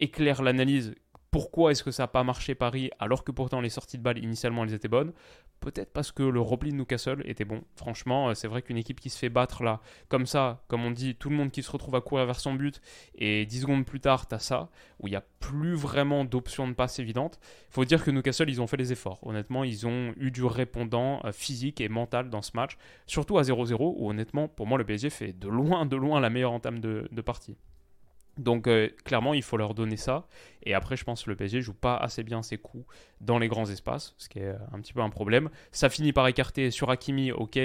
éclaire 0.00 0.42
l'analyse 0.42 0.94
pourquoi 1.30 1.72
est-ce 1.72 1.84
que 1.84 1.90
ça 1.90 2.04
n'a 2.04 2.08
pas 2.08 2.24
marché 2.24 2.54
Paris 2.54 2.90
alors 2.98 3.22
que 3.22 3.32
pourtant 3.32 3.60
les 3.60 3.68
sorties 3.68 3.98
de 3.98 4.02
balles 4.02 4.18
initialement 4.18 4.64
elles 4.64 4.72
étaient 4.72 4.88
bonnes? 4.88 5.12
Peut-être 5.60 5.92
parce 5.92 6.12
que 6.12 6.22
le 6.22 6.40
repli 6.40 6.70
de 6.70 6.76
Newcastle 6.76 7.22
était 7.24 7.44
bon. 7.44 7.62
Franchement, 7.76 8.28
euh, 8.28 8.34
c'est 8.34 8.48
vrai 8.48 8.62
qu'une 8.62 8.76
équipe 8.76 9.00
qui 9.00 9.10
se 9.10 9.18
fait 9.18 9.28
battre 9.28 9.62
là, 9.62 9.80
comme 10.08 10.24
ça, 10.24 10.62
comme 10.68 10.84
on 10.84 10.90
dit, 10.90 11.16
tout 11.16 11.28
le 11.28 11.36
monde 11.36 11.50
qui 11.50 11.62
se 11.62 11.70
retrouve 11.70 11.96
à 11.96 12.00
courir 12.00 12.26
vers 12.26 12.38
son 12.38 12.54
but, 12.54 12.80
et 13.16 13.44
10 13.44 13.62
secondes 13.62 13.84
plus 13.84 14.00
tard, 14.00 14.28
t'as 14.28 14.38
ça, 14.38 14.70
où 15.00 15.08
il 15.08 15.10
n'y 15.10 15.16
a 15.16 15.24
plus 15.40 15.74
vraiment 15.74 16.24
d'options 16.24 16.68
de 16.68 16.74
passe 16.74 17.00
évidentes. 17.00 17.40
Il 17.70 17.72
faut 17.72 17.84
dire 17.84 18.04
que 18.04 18.10
Newcastle, 18.10 18.48
ils 18.48 18.62
ont 18.62 18.68
fait 18.68 18.76
les 18.76 18.92
efforts. 18.92 19.18
Honnêtement, 19.22 19.64
ils 19.64 19.86
ont 19.86 20.14
eu 20.16 20.30
du 20.30 20.44
répondant 20.44 21.20
euh, 21.24 21.32
physique 21.32 21.80
et 21.80 21.88
mental 21.88 22.30
dans 22.30 22.42
ce 22.42 22.52
match, 22.54 22.78
surtout 23.06 23.38
à 23.38 23.42
0-0, 23.42 23.94
où 23.96 24.08
honnêtement, 24.08 24.46
pour 24.48 24.66
moi, 24.66 24.78
le 24.78 24.84
PSG 24.84 25.10
fait 25.10 25.32
de 25.32 25.48
loin, 25.48 25.86
de 25.86 25.96
loin 25.96 26.20
la 26.20 26.30
meilleure 26.30 26.52
entame 26.52 26.78
de 26.78 27.20
partie. 27.20 27.56
Donc 28.38 28.66
euh, 28.66 28.88
clairement, 29.04 29.34
il 29.34 29.42
faut 29.42 29.56
leur 29.56 29.74
donner 29.74 29.96
ça. 29.96 30.26
Et 30.62 30.74
après, 30.74 30.96
je 30.96 31.04
pense 31.04 31.24
que 31.24 31.30
le 31.30 31.36
PSG 31.36 31.60
joue 31.60 31.74
pas 31.74 31.96
assez 31.96 32.22
bien 32.22 32.42
ses 32.42 32.56
coups 32.58 32.86
dans 33.20 33.38
les 33.38 33.48
grands 33.48 33.68
espaces, 33.68 34.14
ce 34.16 34.28
qui 34.28 34.38
est 34.38 34.54
un 34.72 34.80
petit 34.80 34.92
peu 34.92 35.00
un 35.00 35.10
problème. 35.10 35.50
Ça 35.72 35.90
finit 35.90 36.12
par 36.12 36.26
écarter 36.28 36.70
sur 36.70 36.90
Hakimi, 36.90 37.32
ok. 37.32 37.58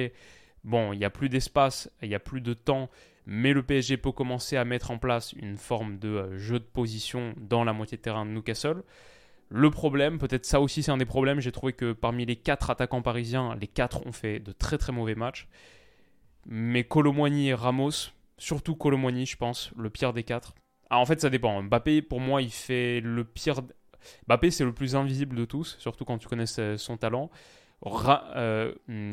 Bon, 0.63 0.93
il 0.93 0.99
n'y 0.99 1.05
a 1.05 1.09
plus 1.09 1.29
d'espace, 1.29 1.91
il 2.01 2.09
n'y 2.09 2.15
a 2.15 2.19
plus 2.19 2.41
de 2.41 2.53
temps, 2.53 2.89
mais 3.25 3.53
le 3.53 3.63
PSG 3.63 3.97
peut 3.97 4.11
commencer 4.11 4.57
à 4.57 4.65
mettre 4.65 4.91
en 4.91 4.97
place 4.97 5.33
une 5.33 5.57
forme 5.57 5.97
de 5.99 6.09
euh, 6.09 6.37
jeu 6.37 6.59
de 6.59 6.65
position 6.65 7.33
dans 7.37 7.63
la 7.63 7.73
moitié 7.73 7.97
de 7.97 8.01
terrain 8.01 8.25
de 8.25 8.31
Newcastle. 8.31 8.83
Le 9.49 9.69
problème, 9.69 10.17
peut-être 10.17 10.45
ça 10.45 10.61
aussi 10.61 10.81
c'est 10.81 10.91
un 10.91 10.97
des 10.97 11.05
problèmes, 11.05 11.39
j'ai 11.39 11.51
trouvé 11.51 11.73
que 11.73 11.91
parmi 11.91 12.25
les 12.25 12.37
quatre 12.37 12.69
attaquants 12.69 13.01
parisiens, 13.01 13.55
les 13.59 13.67
quatre 13.67 14.05
ont 14.07 14.11
fait 14.11 14.39
de 14.39 14.51
très 14.51 14.77
très 14.77 14.91
mauvais 14.91 15.15
matchs. 15.15 15.47
Mais 16.45 16.83
Colomboigny 16.85 17.49
et 17.49 17.53
Ramos, 17.53 18.11
surtout 18.37 18.75
Colomboigny 18.75 19.25
je 19.25 19.37
pense, 19.37 19.71
le 19.77 19.89
pire 19.89 20.13
des 20.13 20.23
quatre, 20.23 20.55
ah, 20.93 20.99
en 20.99 21.05
fait, 21.05 21.19
ça 21.19 21.31
dépend. 21.31 21.63
Mbappé, 21.63 22.03
pour 22.03 22.19
moi, 22.19 22.43
il 22.43 22.51
fait 22.51 23.01
le 23.01 23.23
pire. 23.23 23.61
Mbappé, 24.27 24.51
c'est 24.51 24.63
le 24.63 24.73
plus 24.73 24.95
invisible 24.95 25.35
de 25.35 25.43
tous, 25.43 25.75
surtout 25.79 26.05
quand 26.05 26.19
tu 26.19 26.27
connais 26.27 26.45
son 26.45 26.97
talent. 26.97 27.31
Euh, 28.35 28.73
hmm, 28.87 29.09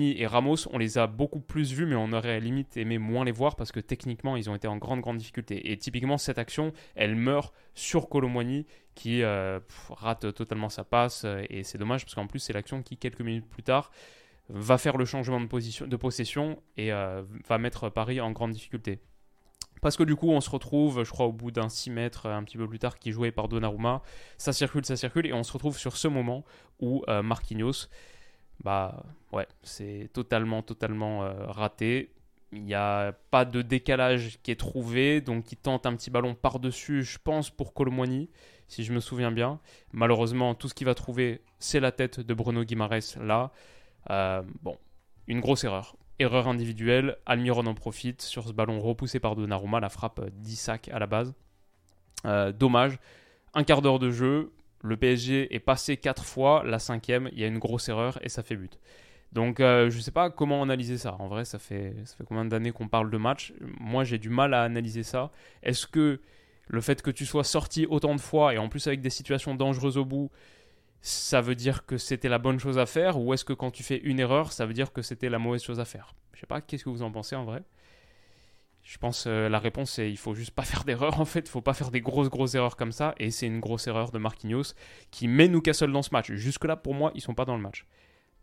et 0.00 0.26
Ramos, 0.26 0.68
on 0.70 0.76
les 0.76 0.98
a 0.98 1.06
beaucoup 1.06 1.40
plus 1.40 1.72
vus, 1.72 1.86
mais 1.86 1.94
on 1.94 2.12
aurait 2.12 2.40
limite 2.40 2.76
aimé 2.76 2.98
moins 2.98 3.24
les 3.24 3.32
voir 3.32 3.56
parce 3.56 3.72
que 3.72 3.80
techniquement, 3.80 4.36
ils 4.36 4.50
ont 4.50 4.54
été 4.54 4.68
en 4.68 4.76
grande, 4.76 5.00
grande 5.00 5.16
difficulté. 5.16 5.72
Et 5.72 5.78
typiquement, 5.78 6.18
cette 6.18 6.36
action, 6.36 6.74
elle 6.94 7.16
meurt 7.16 7.54
sur 7.74 8.10
Colomboigny 8.10 8.66
qui 8.94 9.22
euh, 9.22 9.58
rate 9.88 10.34
totalement 10.34 10.68
sa 10.68 10.84
passe. 10.84 11.24
Euh, 11.24 11.42
et 11.48 11.62
c'est 11.62 11.78
dommage 11.78 12.04
parce 12.04 12.14
qu'en 12.14 12.26
plus, 12.26 12.40
c'est 12.40 12.52
l'action 12.52 12.82
qui, 12.82 12.98
quelques 12.98 13.22
minutes 13.22 13.48
plus 13.48 13.62
tard, 13.62 13.90
va 14.50 14.76
faire 14.76 14.98
le 14.98 15.06
changement 15.06 15.40
de, 15.40 15.46
position, 15.46 15.88
possession 15.88 16.62
et 16.76 16.90
va 16.90 17.58
mettre 17.58 17.88
Paris 17.88 18.20
en 18.20 18.30
grande 18.30 18.52
difficulté. 18.52 19.00
Parce 19.86 19.96
que 19.96 20.02
du 20.02 20.16
coup, 20.16 20.30
on 20.30 20.40
se 20.40 20.50
retrouve, 20.50 21.04
je 21.04 21.10
crois, 21.12 21.26
au 21.26 21.32
bout 21.32 21.52
d'un 21.52 21.68
6 21.68 21.90
mètres, 21.90 22.26
un 22.26 22.42
petit 22.42 22.56
peu 22.56 22.66
plus 22.66 22.80
tard, 22.80 22.98
qui 22.98 23.12
jouait 23.12 23.30
par 23.30 23.46
Donnarumma. 23.46 24.02
Ça 24.36 24.52
circule, 24.52 24.84
ça 24.84 24.96
circule, 24.96 25.26
et 25.26 25.32
on 25.32 25.44
se 25.44 25.52
retrouve 25.52 25.78
sur 25.78 25.96
ce 25.96 26.08
moment 26.08 26.44
où 26.80 27.04
Marquinhos 27.22 27.86
bah 28.62 29.04
ouais, 29.32 29.46
c'est 29.62 30.10
totalement, 30.12 30.62
totalement 30.62 31.24
euh, 31.24 31.46
raté. 31.46 32.10
Il 32.52 32.64
n'y 32.64 32.74
a 32.74 33.12
pas 33.30 33.44
de 33.44 33.62
décalage 33.62 34.38
qui 34.42 34.50
est 34.50 34.56
trouvé, 34.58 35.20
donc 35.20 35.52
il 35.52 35.56
tente 35.56 35.84
un 35.86 35.94
petit 35.94 36.10
ballon 36.10 36.34
par-dessus, 36.34 37.02
je 37.02 37.18
pense, 37.22 37.50
pour 37.50 37.74
Colomwani, 37.74 38.30
si 38.68 38.84
je 38.84 38.92
me 38.92 39.00
souviens 39.00 39.32
bien. 39.32 39.60
Malheureusement, 39.92 40.54
tout 40.54 40.68
ce 40.68 40.74
qu'il 40.74 40.86
va 40.86 40.94
trouver, 40.94 41.42
c'est 41.58 41.80
la 41.80 41.92
tête 41.92 42.20
de 42.20 42.34
Bruno 42.34 42.64
Guimaraes 42.64 43.16
là. 43.20 43.52
Euh, 44.10 44.42
bon, 44.62 44.78
une 45.26 45.40
grosse 45.40 45.64
erreur. 45.64 45.96
Erreur 46.18 46.48
individuelle, 46.48 47.16
Almiron 47.26 47.66
en 47.66 47.74
profite 47.74 48.22
sur 48.22 48.48
ce 48.48 48.52
ballon 48.52 48.80
repoussé 48.80 49.20
par 49.20 49.36
Donnarumma, 49.36 49.80
la 49.80 49.90
frappe 49.90 50.30
10 50.30 50.56
sacs 50.56 50.88
à 50.88 50.98
la 50.98 51.06
base. 51.06 51.34
Euh, 52.24 52.52
dommage, 52.52 52.98
un 53.54 53.64
quart 53.64 53.82
d'heure 53.82 53.98
de 53.98 54.10
jeu, 54.10 54.52
le 54.82 54.96
PSG 54.96 55.54
est 55.54 55.60
passé 55.60 55.96
4 55.96 56.24
fois, 56.24 56.62
la 56.64 56.78
cinquième, 56.78 57.28
il 57.32 57.40
y 57.40 57.44
a 57.44 57.46
une 57.46 57.58
grosse 57.58 57.88
erreur 57.88 58.18
et 58.22 58.28
ça 58.28 58.42
fait 58.42 58.56
but. 58.56 58.78
Donc 59.32 59.60
euh, 59.60 59.90
je 59.90 59.96
ne 59.98 60.02
sais 60.02 60.10
pas 60.10 60.30
comment 60.30 60.62
analyser 60.62 60.96
ça. 60.96 61.16
En 61.18 61.28
vrai, 61.28 61.44
ça 61.44 61.58
fait, 61.58 61.94
ça 62.04 62.16
fait 62.16 62.24
combien 62.24 62.44
d'années 62.44 62.72
qu'on 62.72 62.88
parle 62.88 63.10
de 63.10 63.18
match? 63.18 63.52
Moi, 63.78 64.04
j'ai 64.04 64.18
du 64.18 64.30
mal 64.30 64.54
à 64.54 64.62
analyser 64.62 65.02
ça. 65.02 65.30
Est-ce 65.62 65.86
que 65.86 66.20
le 66.68 66.80
fait 66.80 67.02
que 67.02 67.10
tu 67.10 67.26
sois 67.26 67.44
sorti 67.44 67.86
autant 67.86 68.14
de 68.14 68.20
fois 68.20 68.54
et 68.54 68.58
en 68.58 68.68
plus 68.68 68.86
avec 68.86 69.00
des 69.00 69.10
situations 69.10 69.54
dangereuses 69.54 69.98
au 69.98 70.04
bout, 70.04 70.30
ça 71.06 71.40
veut 71.40 71.54
dire 71.54 71.86
que 71.86 71.98
c'était 71.98 72.28
la 72.28 72.38
bonne 72.38 72.58
chose 72.58 72.78
à 72.78 72.86
faire 72.86 73.20
Ou 73.20 73.32
est-ce 73.32 73.44
que 73.44 73.52
quand 73.52 73.70
tu 73.70 73.84
fais 73.84 73.98
une 73.98 74.18
erreur, 74.18 74.52
ça 74.52 74.66
veut 74.66 74.72
dire 74.72 74.92
que 74.92 75.02
c'était 75.02 75.28
la 75.28 75.38
mauvaise 75.38 75.62
chose 75.62 75.78
à 75.78 75.84
faire? 75.84 76.16
Je 76.34 76.40
sais 76.40 76.46
pas, 76.46 76.60
qu'est-ce 76.60 76.84
que 76.84 76.90
vous 76.90 77.02
en 77.02 77.12
pensez 77.12 77.36
en 77.36 77.44
vrai? 77.44 77.62
Je 78.82 78.98
pense 78.98 79.26
euh, 79.28 79.48
la 79.48 79.60
réponse 79.60 79.92
c'est 79.92 80.10
il 80.10 80.16
faut 80.16 80.34
juste 80.34 80.50
pas 80.50 80.62
faire 80.64 80.82
d'erreur 80.82 81.20
en 81.20 81.24
fait, 81.24 81.48
faut 81.48 81.60
pas 81.60 81.74
faire 81.74 81.92
des 81.92 82.00
grosses 82.00 82.28
grosses 82.28 82.54
erreurs 82.54 82.76
comme 82.76 82.90
ça 82.90 83.14
et 83.18 83.30
c'est 83.30 83.46
une 83.46 83.60
grosse 83.60 83.86
erreur 83.86 84.10
de 84.10 84.18
Marquinhos 84.18 84.74
qui 85.12 85.28
met 85.28 85.46
Newcastle 85.48 85.92
dans 85.92 86.02
ce 86.02 86.10
match. 86.10 86.32
Jusque 86.32 86.64
là 86.64 86.74
pour 86.74 86.94
moi 86.94 87.12
ils 87.14 87.20
sont 87.20 87.34
pas 87.34 87.44
dans 87.44 87.56
le 87.56 87.62
match. 87.62 87.86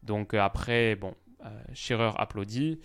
Donc 0.02 0.34
euh, 0.34 0.42
après 0.42 0.96
bon, 0.96 1.16
euh, 1.46 1.50
Shearer 1.74 2.12
applaudit. 2.16 2.80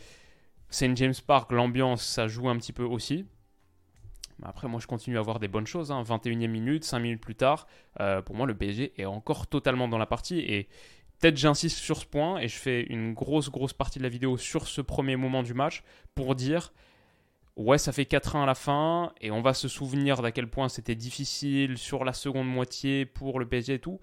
St 0.70 0.96
James 0.96 1.14
Park 1.24 1.52
l'ambiance 1.52 2.04
ça 2.04 2.26
joue 2.26 2.48
un 2.48 2.56
petit 2.56 2.72
peu 2.72 2.84
aussi. 2.84 3.26
Après 4.42 4.68
moi 4.68 4.80
je 4.80 4.86
continue 4.86 5.18
à 5.18 5.22
voir 5.22 5.38
des 5.38 5.48
bonnes 5.48 5.66
choses. 5.66 5.90
21e 5.90 6.44
hein. 6.44 6.48
minute, 6.48 6.84
5 6.84 6.98
minutes 6.98 7.20
plus 7.20 7.34
tard, 7.34 7.66
pour 8.24 8.34
moi 8.34 8.46
le 8.46 8.54
PSG 8.54 8.92
est 8.96 9.04
encore 9.04 9.46
totalement 9.46 9.88
dans 9.88 9.98
la 9.98 10.06
partie 10.06 10.38
et 10.40 10.68
Peut-être 11.20 11.36
j'insiste 11.36 11.78
sur 11.78 11.96
ce 11.96 12.06
point 12.06 12.38
et 12.38 12.46
je 12.46 12.56
fais 12.56 12.82
une 12.82 13.12
grosse 13.12 13.50
grosse 13.50 13.72
partie 13.72 13.98
de 13.98 14.04
la 14.04 14.08
vidéo 14.08 14.36
sur 14.36 14.68
ce 14.68 14.80
premier 14.80 15.16
moment 15.16 15.42
du 15.42 15.52
match 15.52 15.82
pour 16.14 16.36
dire 16.36 16.72
ouais, 17.56 17.76
ça 17.76 17.92
fait 17.92 18.04
4-1 18.04 18.44
à 18.44 18.46
la 18.46 18.54
fin, 18.54 19.12
et 19.20 19.30
on 19.30 19.42
va 19.42 19.52
se 19.52 19.68
souvenir 19.68 20.22
d'à 20.22 20.30
quel 20.30 20.48
point 20.48 20.68
c'était 20.68 20.94
difficile 20.94 21.76
sur 21.76 22.04
la 22.04 22.12
seconde 22.12 22.48
moitié 22.48 23.04
pour 23.04 23.40
le 23.40 23.48
PSG 23.48 23.74
et 23.74 23.78
tout. 23.80 23.98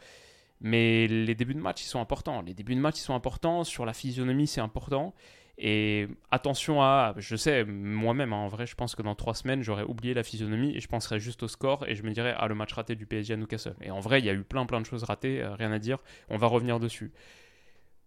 Mais 0.61 1.07
les 1.07 1.35
débuts 1.35 1.53
de 1.53 1.59
match, 1.59 1.81
ils 1.83 1.87
sont 1.87 1.99
importants. 1.99 2.41
Les 2.41 2.53
débuts 2.53 2.75
de 2.75 2.79
match, 2.79 2.97
ils 2.97 3.03
sont 3.03 3.15
importants. 3.15 3.63
Sur 3.63 3.85
la 3.85 3.93
physionomie, 3.93 4.47
c'est 4.47 4.61
important. 4.61 5.13
Et 5.57 6.07
attention 6.31 6.81
à, 6.81 7.13
je 7.17 7.35
sais, 7.35 7.63
moi-même, 7.63 8.33
hein, 8.33 8.37
en 8.37 8.47
vrai, 8.47 8.67
je 8.67 8.75
pense 8.75 8.93
que 8.95 9.01
dans 9.01 9.15
trois 9.15 9.33
semaines, 9.33 9.61
j'aurais 9.61 9.83
oublié 9.83 10.13
la 10.13 10.23
physionomie 10.23 10.75
et 10.75 10.81
je 10.81 10.87
penserais 10.87 11.19
juste 11.19 11.43
au 11.43 11.47
score 11.47 11.87
et 11.87 11.95
je 11.95 12.03
me 12.03 12.11
dirais, 12.11 12.33
ah, 12.37 12.47
le 12.47 12.55
match 12.55 12.73
raté 12.73 12.95
du 12.95 13.05
PSG 13.05 13.33
à 13.33 13.37
Newcastle. 13.37 13.75
Et 13.81 13.91
en 13.91 13.99
vrai, 14.01 14.19
il 14.19 14.25
y 14.25 14.29
a 14.29 14.33
eu 14.33 14.43
plein, 14.43 14.65
plein 14.65 14.81
de 14.81 14.85
choses 14.85 15.03
ratées, 15.03 15.41
euh, 15.41 15.53
rien 15.53 15.71
à 15.71 15.79
dire. 15.79 15.99
On 16.29 16.37
va 16.37 16.47
revenir 16.47 16.79
dessus. 16.79 17.13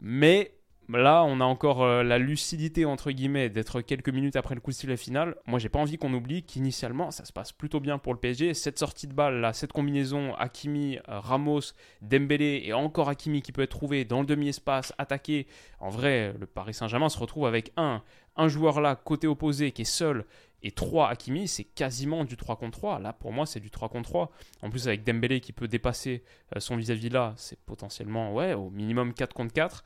Mais 0.00 0.57
Là, 0.90 1.22
on 1.22 1.40
a 1.40 1.44
encore 1.44 1.82
euh, 1.82 2.02
la 2.02 2.16
lucidité, 2.16 2.86
entre 2.86 3.10
guillemets, 3.10 3.50
d'être 3.50 3.82
quelques 3.82 4.08
minutes 4.08 4.36
après 4.36 4.54
le 4.54 4.62
coup 4.62 4.70
de 4.70 4.76
sifflet 4.76 4.96
final. 4.96 5.36
Moi, 5.46 5.58
j'ai 5.58 5.68
pas 5.68 5.78
envie 5.78 5.98
qu'on 5.98 6.14
oublie 6.14 6.44
qu'initialement, 6.44 7.10
ça 7.10 7.26
se 7.26 7.32
passe 7.32 7.52
plutôt 7.52 7.78
bien 7.78 7.98
pour 7.98 8.14
le 8.14 8.18
PSG. 8.18 8.54
Cette 8.54 8.78
sortie 8.78 9.06
de 9.06 9.12
balle, 9.12 9.42
là, 9.42 9.52
cette 9.52 9.74
combinaison 9.74 10.34
Hakimi, 10.36 10.96
euh, 10.96 11.20
Ramos, 11.20 11.60
Dembélé 12.00 12.62
et 12.64 12.72
encore 12.72 13.10
Hakimi 13.10 13.42
qui 13.42 13.52
peut 13.52 13.60
être 13.60 13.70
trouvé 13.70 14.06
dans 14.06 14.20
le 14.20 14.26
demi-espace, 14.26 14.94
attaqué. 14.96 15.46
En 15.78 15.90
vrai, 15.90 16.34
le 16.40 16.46
Paris 16.46 16.72
Saint-Germain 16.72 17.10
se 17.10 17.18
retrouve 17.18 17.46
avec 17.46 17.70
un, 17.76 18.02
joueur 18.46 18.80
là, 18.80 18.96
côté 18.96 19.26
opposé, 19.26 19.72
qui 19.72 19.82
est 19.82 19.84
seul, 19.84 20.24
et 20.62 20.70
3 20.70 21.10
Hakimi, 21.10 21.48
c'est 21.48 21.64
quasiment 21.64 22.24
du 22.24 22.38
3 22.38 22.56
contre 22.56 22.78
3. 22.78 22.98
Là, 22.98 23.12
pour 23.12 23.32
moi, 23.32 23.44
c'est 23.44 23.60
du 23.60 23.70
3 23.70 23.90
contre 23.90 24.08
3. 24.08 24.30
En 24.62 24.70
plus, 24.70 24.88
avec 24.88 25.04
Dembélé 25.04 25.40
qui 25.40 25.52
peut 25.52 25.68
dépasser 25.68 26.24
euh, 26.56 26.60
son 26.60 26.76
vis-à-vis 26.76 27.10
là, 27.10 27.34
c'est 27.36 27.58
potentiellement, 27.60 28.32
ouais, 28.32 28.54
au 28.54 28.70
minimum 28.70 29.12
4 29.12 29.34
contre 29.34 29.52
4. 29.52 29.84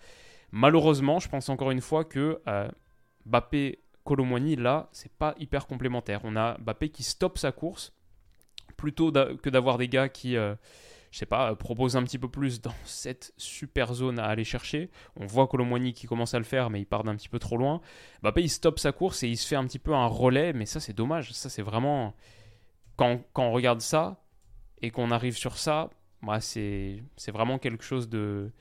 Malheureusement, 0.52 1.18
je 1.18 1.28
pense 1.28 1.48
encore 1.48 1.70
une 1.70 1.80
fois 1.80 2.04
que 2.04 2.40
euh, 2.46 2.68
Bappé, 3.24 3.80
là, 4.58 4.88
c'est 4.92 5.12
pas 5.12 5.34
hyper 5.38 5.66
complémentaire. 5.66 6.20
On 6.24 6.36
a 6.36 6.58
Bappé 6.58 6.90
qui 6.90 7.02
stoppe 7.02 7.38
sa 7.38 7.52
course 7.52 7.94
plutôt 8.76 9.10
que 9.10 9.48
d'avoir 9.48 9.78
des 9.78 9.88
gars 9.88 10.10
qui, 10.10 10.36
euh, 10.36 10.54
je 11.10 11.18
sais 11.18 11.26
pas, 11.26 11.54
proposent 11.54 11.96
un 11.96 12.02
petit 12.02 12.18
peu 12.18 12.28
plus 12.28 12.60
dans 12.60 12.74
cette 12.84 13.32
super 13.38 13.94
zone 13.94 14.18
à 14.18 14.26
aller 14.26 14.44
chercher. 14.44 14.90
On 15.16 15.24
voit 15.24 15.46
Colomboigny 15.46 15.94
qui 15.94 16.06
commence 16.06 16.34
à 16.34 16.38
le 16.38 16.44
faire, 16.44 16.68
mais 16.68 16.80
il 16.80 16.86
part 16.86 17.02
d'un 17.02 17.16
petit 17.16 17.30
peu 17.30 17.38
trop 17.38 17.56
loin. 17.56 17.80
Bappé, 18.22 18.42
il 18.42 18.50
stoppe 18.50 18.78
sa 18.78 18.92
course 18.92 19.22
et 19.22 19.28
il 19.28 19.38
se 19.38 19.48
fait 19.48 19.56
un 19.56 19.64
petit 19.64 19.78
peu 19.78 19.94
un 19.94 20.06
relais, 20.06 20.52
mais 20.52 20.66
ça, 20.66 20.80
c'est 20.80 20.92
dommage. 20.92 21.32
Ça, 21.32 21.48
c'est 21.48 21.62
vraiment. 21.62 22.14
Quand, 22.96 23.22
quand, 23.32 23.44
on 23.44 23.52
regarde 23.52 23.80
ça 23.80 24.22
et 24.82 24.90
qu'on 24.90 25.10
arrive 25.10 25.36
sur 25.36 25.56
ça, 25.56 25.88
bah, 26.20 26.40
c'est 26.42 27.00
vraiment 27.28 27.58
quelque 27.58 27.84
chose 27.84 28.10
de 28.10 28.52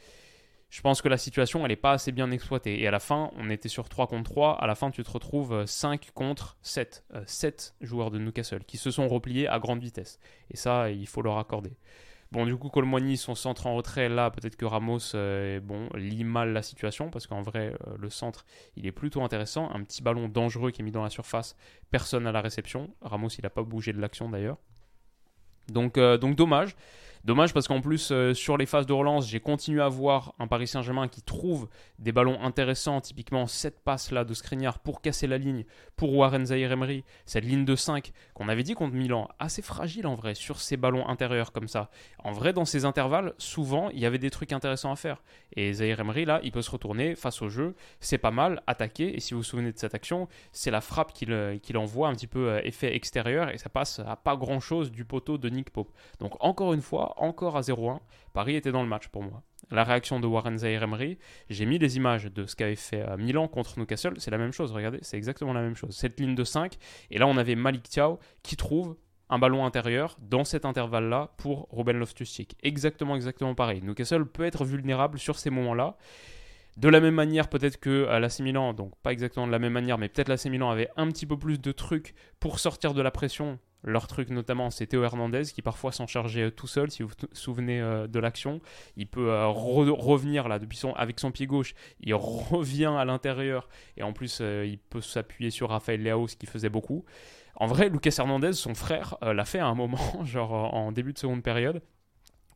je 0.71 0.79
pense 0.79 1.01
que 1.01 1.09
la 1.09 1.17
situation, 1.17 1.65
elle 1.65 1.67
n'est 1.67 1.75
pas 1.75 1.91
assez 1.91 2.13
bien 2.13 2.31
exploitée. 2.31 2.81
Et 2.81 2.87
à 2.87 2.91
la 2.91 3.01
fin, 3.01 3.29
on 3.35 3.49
était 3.49 3.67
sur 3.67 3.89
3 3.89 4.07
contre 4.07 4.31
3. 4.31 4.53
À 4.53 4.67
la 4.67 4.75
fin, 4.75 4.89
tu 4.89 5.03
te 5.03 5.11
retrouves 5.11 5.65
5 5.65 6.01
euh, 6.01 6.11
contre 6.13 6.55
7. 6.61 7.03
7 7.25 7.75
euh, 7.81 7.85
joueurs 7.85 8.09
de 8.09 8.17
Newcastle 8.17 8.63
qui 8.63 8.77
se 8.77 8.89
sont 8.89 9.09
repliés 9.09 9.49
à 9.49 9.59
grande 9.59 9.81
vitesse. 9.81 10.17
Et 10.49 10.55
ça, 10.55 10.89
il 10.89 11.05
faut 11.07 11.21
leur 11.21 11.37
accorder. 11.39 11.73
Bon, 12.31 12.45
du 12.45 12.55
coup, 12.55 12.69
Colmoigny, 12.69 13.17
son 13.17 13.35
centre 13.35 13.67
en 13.67 13.75
retrait, 13.75 14.07
là, 14.07 14.31
peut-être 14.31 14.55
que 14.55 14.63
Ramos 14.63 15.13
euh, 15.13 15.59
bon, 15.59 15.89
lit 15.93 16.23
mal 16.23 16.53
la 16.53 16.61
situation, 16.61 17.09
parce 17.09 17.27
qu'en 17.27 17.41
vrai, 17.41 17.73
le 17.99 18.09
centre, 18.09 18.45
il 18.77 18.87
est 18.87 18.93
plutôt 18.93 19.21
intéressant. 19.23 19.69
Un 19.73 19.83
petit 19.83 20.01
ballon 20.01 20.29
dangereux 20.29 20.71
qui 20.71 20.81
est 20.81 20.85
mis 20.85 20.91
dans 20.91 21.03
la 21.03 21.09
surface, 21.09 21.57
personne 21.89 22.25
à 22.27 22.31
la 22.31 22.39
réception. 22.39 22.95
Ramos, 23.01 23.27
il 23.27 23.41
n'a 23.43 23.49
pas 23.49 23.63
bougé 23.63 23.91
de 23.91 23.99
l'action 23.99 24.29
d'ailleurs. 24.29 24.57
Donc, 25.67 25.99
donc 25.99 26.37
dommage. 26.37 26.77
Dommage 27.23 27.53
parce 27.53 27.67
qu'en 27.67 27.81
plus, 27.81 28.09
euh, 28.11 28.33
sur 28.33 28.57
les 28.57 28.65
phases 28.65 28.87
de 28.87 28.93
relance, 28.93 29.27
j'ai 29.27 29.39
continué 29.39 29.79
à 29.79 29.87
voir 29.87 30.33
un 30.39 30.47
Paris 30.47 30.65
Saint-Germain 30.65 31.07
qui 31.07 31.21
trouve 31.21 31.69
des 31.99 32.11
ballons 32.11 32.41
intéressants, 32.41 32.99
typiquement 32.99 33.45
cette 33.45 33.79
passe-là 33.83 34.23
de 34.23 34.33
Skriniar 34.33 34.79
pour 34.79 35.01
casser 35.01 35.27
la 35.27 35.37
ligne 35.37 35.65
pour 35.95 36.15
Warren 36.15 36.47
Zahir 36.47 36.71
Emery, 36.71 37.03
cette 37.27 37.45
ligne 37.45 37.63
de 37.63 37.75
5 37.75 38.11
qu'on 38.33 38.49
avait 38.49 38.63
dit 38.63 38.73
contre 38.73 38.95
Milan, 38.95 39.29
assez 39.37 39.61
fragile 39.61 40.07
en 40.07 40.15
vrai 40.15 40.33
sur 40.33 40.59
ces 40.59 40.77
ballons 40.77 41.07
intérieurs 41.07 41.51
comme 41.51 41.67
ça. 41.67 41.91
En 42.23 42.31
vrai, 42.31 42.53
dans 42.53 42.65
ces 42.65 42.85
intervalles, 42.85 43.35
souvent, 43.37 43.91
il 43.91 43.99
y 43.99 44.07
avait 44.07 44.17
des 44.17 44.31
trucs 44.31 44.51
intéressants 44.51 44.91
à 44.91 44.95
faire. 44.95 45.21
Et 45.55 45.73
Zahir 45.73 45.99
Emery, 45.99 46.25
là, 46.25 46.39
il 46.41 46.51
peut 46.51 46.63
se 46.63 46.71
retourner 46.71 47.13
face 47.13 47.43
au 47.43 47.49
jeu, 47.49 47.75
c'est 47.99 48.17
pas 48.17 48.31
mal, 48.31 48.63
attaquer, 48.65 49.15
et 49.15 49.19
si 49.19 49.35
vous 49.35 49.41
vous 49.41 49.43
souvenez 49.43 49.71
de 49.71 49.77
cette 49.77 49.93
action, 49.93 50.27
c'est 50.51 50.71
la 50.71 50.81
frappe 50.81 51.13
qu'il 51.13 51.33
euh, 51.33 51.59
envoie 51.75 52.07
un 52.07 52.13
petit 52.13 52.27
peu 52.27 52.49
euh, 52.49 52.61
effet 52.63 52.95
extérieur, 52.95 53.51
et 53.51 53.59
ça 53.59 53.69
passe 53.69 53.99
à 53.99 54.15
pas 54.15 54.35
grand-chose 54.35 54.91
du 54.91 55.05
poteau 55.05 55.37
de 55.37 55.49
Nick 55.49 55.69
Pope. 55.69 55.91
Donc 56.19 56.33
encore 56.39 56.73
une 56.73 56.81
fois, 56.81 57.10
encore 57.17 57.57
à 57.57 57.61
0-1. 57.61 57.99
Paris 58.33 58.55
était 58.55 58.71
dans 58.71 58.83
le 58.83 58.89
match 58.89 59.07
pour 59.07 59.23
moi. 59.23 59.43
La 59.69 59.83
réaction 59.83 60.19
de 60.19 60.27
Warren 60.27 60.57
Zahir 60.57 60.83
Emery, 60.83 61.17
j'ai 61.49 61.65
mis 61.65 61.77
les 61.77 61.95
images 61.97 62.25
de 62.25 62.45
ce 62.45 62.55
qu'avait 62.55 62.75
fait 62.75 63.01
euh, 63.01 63.17
Milan 63.17 63.47
contre 63.47 63.79
Newcastle, 63.79 64.15
c'est 64.17 64.31
la 64.31 64.37
même 64.37 64.51
chose, 64.51 64.71
regardez, 64.71 64.99
c'est 65.01 65.17
exactement 65.17 65.53
la 65.53 65.61
même 65.61 65.75
chose. 65.75 65.95
Cette 65.95 66.19
ligne 66.19 66.35
de 66.35 66.43
5, 66.43 66.77
et 67.09 67.17
là 67.17 67.27
on 67.27 67.37
avait 67.37 67.55
Malik 67.55 67.83
Thiaw 67.83 68.19
qui 68.43 68.57
trouve 68.57 68.97
un 69.29 69.39
ballon 69.39 69.65
intérieur 69.65 70.17
dans 70.19 70.43
cet 70.43 70.65
intervalle-là 70.65 71.31
pour 71.37 71.67
Robin 71.69 71.93
Loftus-Cheek. 71.93 72.57
Exactement, 72.63 73.15
exactement 73.15 73.55
pareil. 73.55 73.81
Newcastle 73.81 74.25
peut 74.25 74.43
être 74.43 74.65
vulnérable 74.65 75.17
sur 75.17 75.39
ces 75.39 75.49
moments-là. 75.49 75.95
De 76.75 76.89
la 76.89 76.99
même 76.99 77.15
manière, 77.15 77.47
peut-être 77.49 77.79
que 77.79 78.07
à 78.07 78.19
l'AC 78.19 78.39
Milan, 78.39 78.73
donc 78.73 78.93
pas 79.01 79.13
exactement 79.13 79.47
de 79.47 79.51
la 79.51 79.59
même 79.59 79.73
manière, 79.73 79.97
mais 79.97 80.09
peut-être 80.09 80.27
l'AC 80.27 80.45
Milan 80.45 80.69
avait 80.69 80.89
un 80.97 81.07
petit 81.07 81.25
peu 81.25 81.37
plus 81.37 81.59
de 81.59 81.71
trucs 81.71 82.13
pour 82.41 82.59
sortir 82.59 82.93
de 82.93 83.01
la 83.01 83.11
pression 83.11 83.57
leur 83.83 84.07
truc 84.07 84.29
notamment, 84.29 84.69
c'est 84.69 84.87
Théo 84.87 85.03
Hernandez 85.03 85.43
qui 85.53 85.61
parfois 85.61 85.91
s'en 85.91 86.07
chargeait 86.07 86.43
euh, 86.43 86.51
tout 86.51 86.67
seul, 86.67 86.91
si 86.91 87.03
vous 87.03 87.09
vous 87.09 87.27
souvenez 87.33 87.81
euh, 87.81 88.07
de 88.07 88.19
l'action. 88.19 88.61
Il 88.95 89.07
peut 89.07 89.31
euh, 89.31 89.47
revenir 89.47 90.47
là 90.47 90.59
depuis 90.59 90.77
son, 90.77 90.93
avec 90.93 91.19
son 91.19 91.31
pied 91.31 91.47
gauche, 91.47 91.73
il 91.99 92.13
revient 92.13 92.93
à 92.97 93.05
l'intérieur 93.05 93.69
et 93.97 94.03
en 94.03 94.13
plus 94.13 94.39
il 94.41 94.77
peut 94.77 95.01
s'appuyer 95.01 95.49
sur 95.49 95.69
Raphaël 95.69 96.03
Leao, 96.03 96.27
ce 96.27 96.35
qui 96.35 96.45
faisait 96.45 96.69
beaucoup. 96.69 97.05
En 97.55 97.67
vrai, 97.67 97.89
Lucas 97.89 98.15
Hernandez, 98.17 98.53
son 98.53 98.73
frère, 98.73 99.17
l'a 99.21 99.45
fait 99.45 99.59
à 99.59 99.67
un 99.67 99.75
moment, 99.75 99.99
genre 100.23 100.73
en 100.73 100.91
début 100.91 101.13
de 101.13 101.17
seconde 101.17 101.43
période 101.43 101.81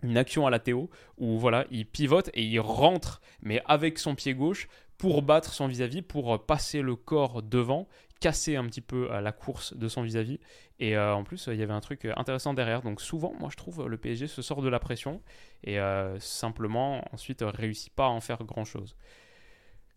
une 0.04 0.18
action 0.18 0.46
à 0.46 0.52
la 0.52 0.60
Théo 0.60 0.90
où 1.18 1.40
voilà, 1.40 1.66
il 1.72 1.88
pivote 1.88 2.30
et 2.36 2.44
il 2.44 2.60
rentre, 2.60 3.22
mais 3.42 3.64
avec 3.66 3.98
son 3.98 4.14
pied 4.14 4.36
gauche, 4.36 4.68
pour 4.98 5.22
battre 5.24 5.54
son 5.54 5.68
vis-à-vis, 5.68 6.02
pour 6.02 6.46
passer 6.46 6.82
le 6.82 6.96
corps 6.96 7.42
devant, 7.42 7.88
casser 8.20 8.56
un 8.56 8.66
petit 8.66 8.82
peu 8.82 9.10
la 9.22 9.32
course 9.32 9.76
de 9.76 9.88
son 9.88 10.02
vis-à-vis. 10.02 10.40
Et 10.80 10.98
en 10.98 11.24
plus, 11.24 11.50
il 11.52 11.60
y 11.60 11.64
avait 11.64 11.74
un 11.74 11.82
truc 11.82 12.08
intéressant 12.16 12.54
derrière. 12.54 12.82
Donc 12.82 13.02
souvent, 13.02 13.34
moi 13.40 13.50
je 13.52 13.58
trouve, 13.58 13.88
le 13.88 13.98
PSG 13.98 14.28
se 14.28 14.42
sort 14.42 14.62
de 14.62 14.70
la 14.70 14.80
pression 14.80 15.22
et 15.64 15.78
simplement 16.20 17.04
ensuite 17.14 17.44
réussit 17.44 17.94
pas 17.94 18.06
à 18.06 18.10
en 18.10 18.22
faire 18.22 18.44
grand-chose. 18.44 18.96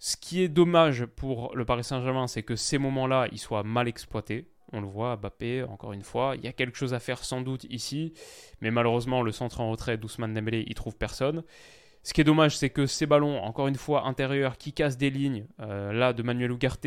Ce 0.00 0.16
qui 0.16 0.42
est 0.42 0.48
dommage 0.48 1.06
pour 1.06 1.56
le 1.56 1.64
Paris 1.64 1.82
Saint-Germain, 1.82 2.28
c'est 2.28 2.44
que 2.44 2.54
ces 2.54 2.78
moments-là, 2.78 3.26
ils 3.32 3.38
soient 3.38 3.64
mal 3.64 3.88
exploités. 3.88 4.48
On 4.72 4.80
le 4.80 4.87
voit, 4.87 5.16
Mbappé, 5.16 5.64
encore 5.64 5.92
une 5.92 6.02
fois, 6.02 6.34
il 6.37 6.44
y 6.44 6.46
a 6.46 6.52
quelque 6.52 6.76
chose 6.76 6.94
à 6.94 7.00
faire 7.00 7.25
sans 7.25 7.40
doute 7.40 7.64
ici, 7.68 8.12
mais 8.60 8.70
malheureusement, 8.70 9.22
le 9.22 9.32
centre 9.32 9.60
en 9.60 9.70
retrait 9.70 9.96
d'Ousmane 9.96 10.34
Dembélé, 10.34 10.64
il 10.68 10.75
trouve 10.75 10.96
personne. 10.96 11.42
Ce 12.04 12.12
qui 12.12 12.20
est 12.20 12.25
dommage, 12.25 12.56
c'est 12.56 12.70
que 12.70 12.87
ces 12.87 13.06
ballons, 13.06 13.42
encore 13.42 13.66
une 13.66 13.75
fois, 13.75 14.06
intérieurs, 14.06 14.56
qui 14.56 14.72
cassent 14.72 14.98
des 14.98 15.10
lignes, 15.10 15.46
euh, 15.60 15.92
là, 15.92 16.12
de 16.12 16.22
Manuel 16.22 16.52
Ugarte, 16.52 16.87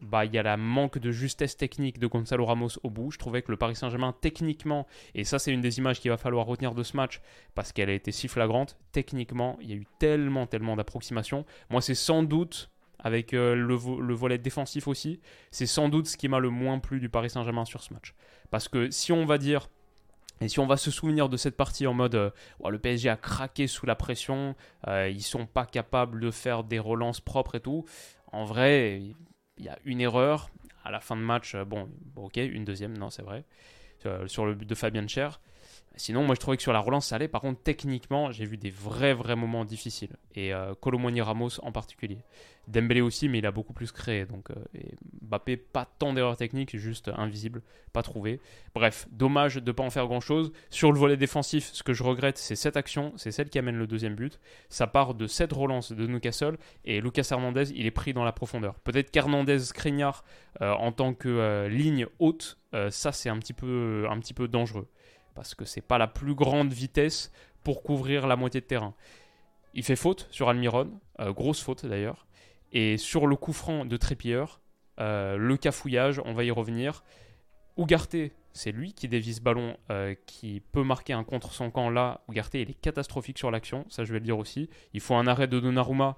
bah, 0.00 0.24
il 0.24 0.34
y 0.34 0.38
a 0.38 0.42
la 0.42 0.56
manque 0.56 0.98
de 0.98 1.10
justesse 1.10 1.56
technique 1.56 1.98
de 1.98 2.06
Gonzalo 2.06 2.44
Ramos 2.44 2.78
au 2.82 2.90
bout. 2.90 3.10
Je 3.10 3.18
trouvais 3.18 3.42
que 3.42 3.50
le 3.50 3.56
Paris 3.56 3.76
Saint-Germain, 3.76 4.14
techniquement, 4.20 4.86
et 5.14 5.24
ça 5.24 5.38
c'est 5.38 5.52
une 5.52 5.60
des 5.60 5.78
images 5.78 6.00
qu'il 6.00 6.10
va 6.10 6.16
falloir 6.16 6.46
retenir 6.46 6.74
de 6.74 6.82
ce 6.82 6.96
match, 6.96 7.20
parce 7.54 7.72
qu'elle 7.72 7.90
a 7.90 7.94
été 7.94 8.12
si 8.12 8.28
flagrante, 8.28 8.76
techniquement, 8.92 9.58
il 9.60 9.70
y 9.70 9.72
a 9.72 9.76
eu 9.76 9.86
tellement, 9.98 10.46
tellement 10.46 10.76
d'approximations. 10.76 11.44
Moi, 11.70 11.80
c'est 11.80 11.94
sans 11.94 12.22
doute, 12.22 12.70
avec 12.98 13.34
euh, 13.34 13.54
le, 13.54 13.74
volet 14.14 14.38
défensif 14.38 14.88
aussi, 14.88 15.20
c'est 15.50 15.66
sans 15.66 15.88
doute 15.88 16.06
ce 16.06 16.16
qui 16.16 16.28
m'a 16.28 16.38
le 16.38 16.50
moins 16.50 16.78
plu 16.78 17.00
du 17.00 17.08
Paris 17.08 17.30
Saint-Germain 17.30 17.64
sur 17.64 17.82
ce 17.82 17.92
match. 17.92 18.14
Parce 18.50 18.68
que 18.68 18.90
si 18.90 19.12
on 19.12 19.24
va 19.24 19.38
dire... 19.38 19.68
Et 20.40 20.46
si 20.46 20.60
on 20.60 20.68
va 20.68 20.76
se 20.76 20.92
souvenir 20.92 21.28
de 21.28 21.36
cette 21.36 21.56
partie 21.56 21.88
en 21.88 21.94
mode 21.94 22.14
euh, 22.14 22.30
le 22.64 22.78
PSG 22.78 23.08
a 23.08 23.16
craqué 23.16 23.66
sous 23.66 23.86
la 23.86 23.96
pression, 23.96 24.54
euh, 24.86 25.08
ils 25.08 25.24
sont 25.24 25.46
pas 25.46 25.66
capables 25.66 26.20
de 26.20 26.30
faire 26.30 26.62
des 26.62 26.78
relances 26.78 27.20
propres 27.20 27.56
et 27.56 27.60
tout, 27.60 27.84
en 28.30 28.44
vrai, 28.44 29.02
il 29.58 29.64
y 29.64 29.68
a 29.68 29.78
une 29.84 30.00
erreur 30.00 30.50
à 30.84 30.90
la 30.90 31.00
fin 31.00 31.16
de 31.16 31.20
match. 31.20 31.54
Euh, 31.54 31.64
bon, 31.64 31.88
ok, 32.16 32.36
une 32.36 32.64
deuxième, 32.64 32.96
non, 32.96 33.10
c'est 33.10 33.22
vrai, 33.22 33.44
euh, 34.06 34.26
sur 34.26 34.46
le 34.46 34.54
but 34.54 34.68
de 34.68 34.74
Fabien 34.74 35.06
Cher. 35.06 35.40
Sinon, 35.98 36.24
moi 36.24 36.36
je 36.36 36.40
trouvais 36.40 36.56
que 36.56 36.62
sur 36.62 36.72
la 36.72 36.78
relance 36.78 37.08
ça 37.08 37.16
allait. 37.16 37.28
Par 37.28 37.40
contre, 37.40 37.60
techniquement, 37.62 38.30
j'ai 38.30 38.44
vu 38.44 38.56
des 38.56 38.70
vrais, 38.70 39.14
vrais 39.14 39.34
moments 39.34 39.64
difficiles. 39.64 40.16
Et 40.34 40.54
euh, 40.54 40.72
Ramos 40.80 41.60
en 41.62 41.72
particulier. 41.72 42.18
Dembélé 42.68 43.00
aussi, 43.00 43.28
mais 43.28 43.38
il 43.38 43.46
a 43.46 43.50
beaucoup 43.50 43.72
plus 43.72 43.90
créé. 43.90 44.26
Donc, 44.26 44.50
euh, 44.50 44.54
et 44.74 44.94
Mbappé, 45.22 45.56
pas 45.56 45.86
tant 45.98 46.12
d'erreurs 46.12 46.36
techniques, 46.36 46.76
juste 46.76 47.10
invisible, 47.16 47.62
pas 47.92 48.02
trouvé. 48.02 48.40
Bref, 48.74 49.08
dommage 49.10 49.56
de 49.56 49.60
ne 49.60 49.72
pas 49.72 49.82
en 49.82 49.90
faire 49.90 50.06
grand 50.06 50.20
chose. 50.20 50.52
Sur 50.70 50.92
le 50.92 50.98
volet 50.98 51.16
défensif, 51.16 51.70
ce 51.72 51.82
que 51.82 51.92
je 51.92 52.02
regrette, 52.02 52.38
c'est 52.38 52.56
cette 52.56 52.76
action, 52.76 53.12
c'est 53.16 53.32
celle 53.32 53.48
qui 53.48 53.58
amène 53.58 53.76
le 53.76 53.86
deuxième 53.86 54.14
but. 54.14 54.38
Ça 54.68 54.86
part 54.86 55.14
de 55.14 55.26
cette 55.26 55.52
relance 55.52 55.92
de 55.92 56.06
Newcastle 56.06 56.58
et 56.84 57.00
Lucas 57.00 57.26
Hernandez, 57.30 57.72
il 57.74 57.86
est 57.86 57.90
pris 57.90 58.12
dans 58.12 58.24
la 58.24 58.32
profondeur. 58.32 58.74
Peut-être 58.80 59.10
qu'Hernandez 59.10 59.58
Skriniar 59.58 60.22
euh, 60.60 60.72
en 60.72 60.92
tant 60.92 61.14
que 61.14 61.28
euh, 61.28 61.68
ligne 61.68 62.06
haute, 62.18 62.58
ça 62.90 63.12
c'est 63.12 63.30
un 63.30 63.36
un 63.36 63.38
petit 63.38 63.54
peu 64.34 64.46
dangereux 64.46 64.88
parce 65.38 65.54
que 65.54 65.64
c'est 65.64 65.80
pas 65.80 65.98
la 65.98 66.08
plus 66.08 66.34
grande 66.34 66.72
vitesse 66.72 67.30
pour 67.62 67.84
couvrir 67.84 68.26
la 68.26 68.34
moitié 68.34 68.60
de 68.60 68.66
terrain. 68.66 68.92
Il 69.72 69.84
fait 69.84 69.94
faute 69.94 70.26
sur 70.32 70.48
Almiron, 70.48 70.90
euh, 71.20 71.32
grosse 71.32 71.62
faute 71.62 71.86
d'ailleurs. 71.86 72.26
Et 72.72 72.96
sur 72.96 73.28
le 73.28 73.36
coup 73.36 73.52
franc 73.52 73.84
de 73.84 73.96
Trépilleur, 73.96 74.60
euh, 74.98 75.36
le 75.36 75.56
cafouillage, 75.56 76.20
on 76.24 76.34
va 76.34 76.42
y 76.42 76.50
revenir. 76.50 77.04
Ugarte, 77.76 78.16
c'est 78.52 78.72
lui 78.72 78.94
qui 78.94 79.06
dévie 79.06 79.38
ballon, 79.40 79.76
euh, 79.92 80.16
qui 80.26 80.60
peut 80.72 80.82
marquer 80.82 81.12
un 81.12 81.22
contre 81.22 81.52
son 81.52 81.70
camp 81.70 81.88
là. 81.88 82.22
Ugarte, 82.28 82.54
il 82.54 82.70
est 82.70 82.80
catastrophique 82.80 83.38
sur 83.38 83.52
l'action, 83.52 83.86
ça 83.90 84.02
je 84.02 84.12
vais 84.12 84.18
le 84.18 84.24
dire 84.24 84.38
aussi. 84.38 84.68
Il 84.92 85.00
faut 85.00 85.14
un 85.14 85.28
arrêt 85.28 85.46
de 85.46 85.60
Donnarumma. 85.60 86.16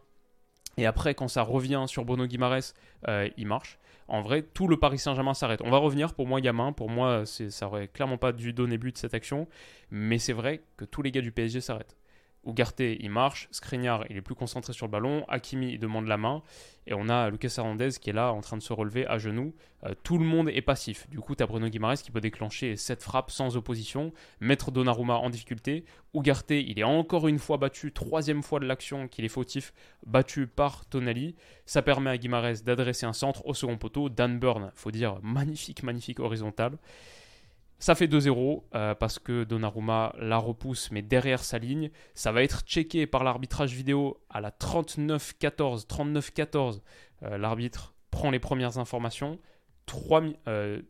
Et 0.78 0.86
après, 0.86 1.14
quand 1.14 1.28
ça 1.28 1.42
revient 1.42 1.84
sur 1.88 2.06
Bruno 2.06 2.26
Guimaraes, 2.26 2.72
il 3.36 3.46
marche 3.46 3.78
en 4.10 4.22
vrai, 4.22 4.42
tout 4.42 4.66
le 4.66 4.76
Paris 4.76 4.98
Saint-Germain 4.98 5.34
s'arrête. 5.34 5.62
On 5.64 5.70
va 5.70 5.78
revenir, 5.78 6.14
pour 6.14 6.26
moi, 6.26 6.40
main. 6.52 6.72
Pour 6.72 6.90
moi, 6.90 7.24
ça 7.26 7.66
aurait 7.66 7.86
clairement 7.86 8.18
pas 8.18 8.32
dû 8.32 8.52
donner 8.52 8.76
but 8.76 8.98
cette 8.98 9.14
action. 9.14 9.46
Mais 9.90 10.18
c'est 10.18 10.32
vrai 10.32 10.62
que 10.76 10.84
tous 10.84 11.00
les 11.00 11.12
gars 11.12 11.20
du 11.20 11.30
PSG 11.30 11.60
s'arrêtent. 11.60 11.96
Ugarte, 12.46 12.80
il 12.80 13.10
marche. 13.10 13.48
Skriniar, 13.50 14.04
il 14.08 14.16
est 14.16 14.22
plus 14.22 14.34
concentré 14.34 14.72
sur 14.72 14.86
le 14.86 14.90
ballon. 14.90 15.24
Hakimi, 15.28 15.72
il 15.72 15.78
demande 15.78 16.06
la 16.06 16.16
main. 16.16 16.42
Et 16.86 16.94
on 16.94 17.08
a 17.08 17.28
Lucas 17.28 17.54
Hernandez 17.58 17.90
qui 18.00 18.10
est 18.10 18.14
là 18.14 18.32
en 18.32 18.40
train 18.40 18.56
de 18.56 18.62
se 18.62 18.72
relever 18.72 19.06
à 19.06 19.18
genoux. 19.18 19.54
Euh, 19.84 19.94
tout 20.02 20.16
le 20.16 20.24
monde 20.24 20.48
est 20.48 20.62
passif. 20.62 21.08
Du 21.10 21.20
coup, 21.20 21.34
tu 21.34 21.42
as 21.42 21.46
Bruno 21.46 21.68
Guimaraes 21.68 21.98
qui 21.98 22.10
peut 22.10 22.20
déclencher 22.20 22.76
cette 22.76 23.02
frappe 23.02 23.30
sans 23.30 23.56
opposition, 23.56 24.12
mettre 24.40 24.70
Donnarumma 24.70 25.14
en 25.16 25.28
difficulté. 25.28 25.84
Ugarte, 26.14 26.50
il 26.50 26.78
est 26.78 26.84
encore 26.84 27.28
une 27.28 27.38
fois 27.38 27.58
battu, 27.58 27.92
troisième 27.92 28.42
fois 28.42 28.58
de 28.58 28.66
l'action 28.66 29.06
qu'il 29.06 29.24
est 29.24 29.28
fautif, 29.28 29.72
battu 30.06 30.46
par 30.46 30.86
Tonali. 30.86 31.36
Ça 31.66 31.82
permet 31.82 32.10
à 32.10 32.16
Guimaraes 32.16 32.62
d'adresser 32.64 33.06
un 33.06 33.12
centre 33.12 33.46
au 33.46 33.54
second 33.54 33.76
poteau. 33.76 34.08
Dan 34.08 34.38
Burn, 34.38 34.72
faut 34.74 34.90
dire, 34.90 35.18
magnifique, 35.22 35.82
magnifique 35.82 36.20
horizontal. 36.20 36.78
Ça 37.80 37.94
fait 37.94 38.06
2-0 38.06 38.62
euh, 38.74 38.94
parce 38.94 39.18
que 39.18 39.42
Donnarumma 39.44 40.14
la 40.18 40.36
repousse, 40.36 40.90
mais 40.90 41.00
derrière 41.00 41.42
sa 41.42 41.58
ligne. 41.58 41.90
Ça 42.12 42.30
va 42.30 42.42
être 42.42 42.60
checké 42.66 43.06
par 43.06 43.24
l'arbitrage 43.24 43.72
vidéo 43.72 44.22
à 44.28 44.42
la 44.42 44.50
39-14. 44.50 45.86
39-14, 45.86 46.82
euh, 47.22 47.38
l'arbitre 47.38 47.94
prend 48.10 48.30
les 48.30 48.38
premières 48.38 48.76
informations. 48.76 49.38
3, 49.86 50.20
2 50.20 50.34
euh, 50.46 50.82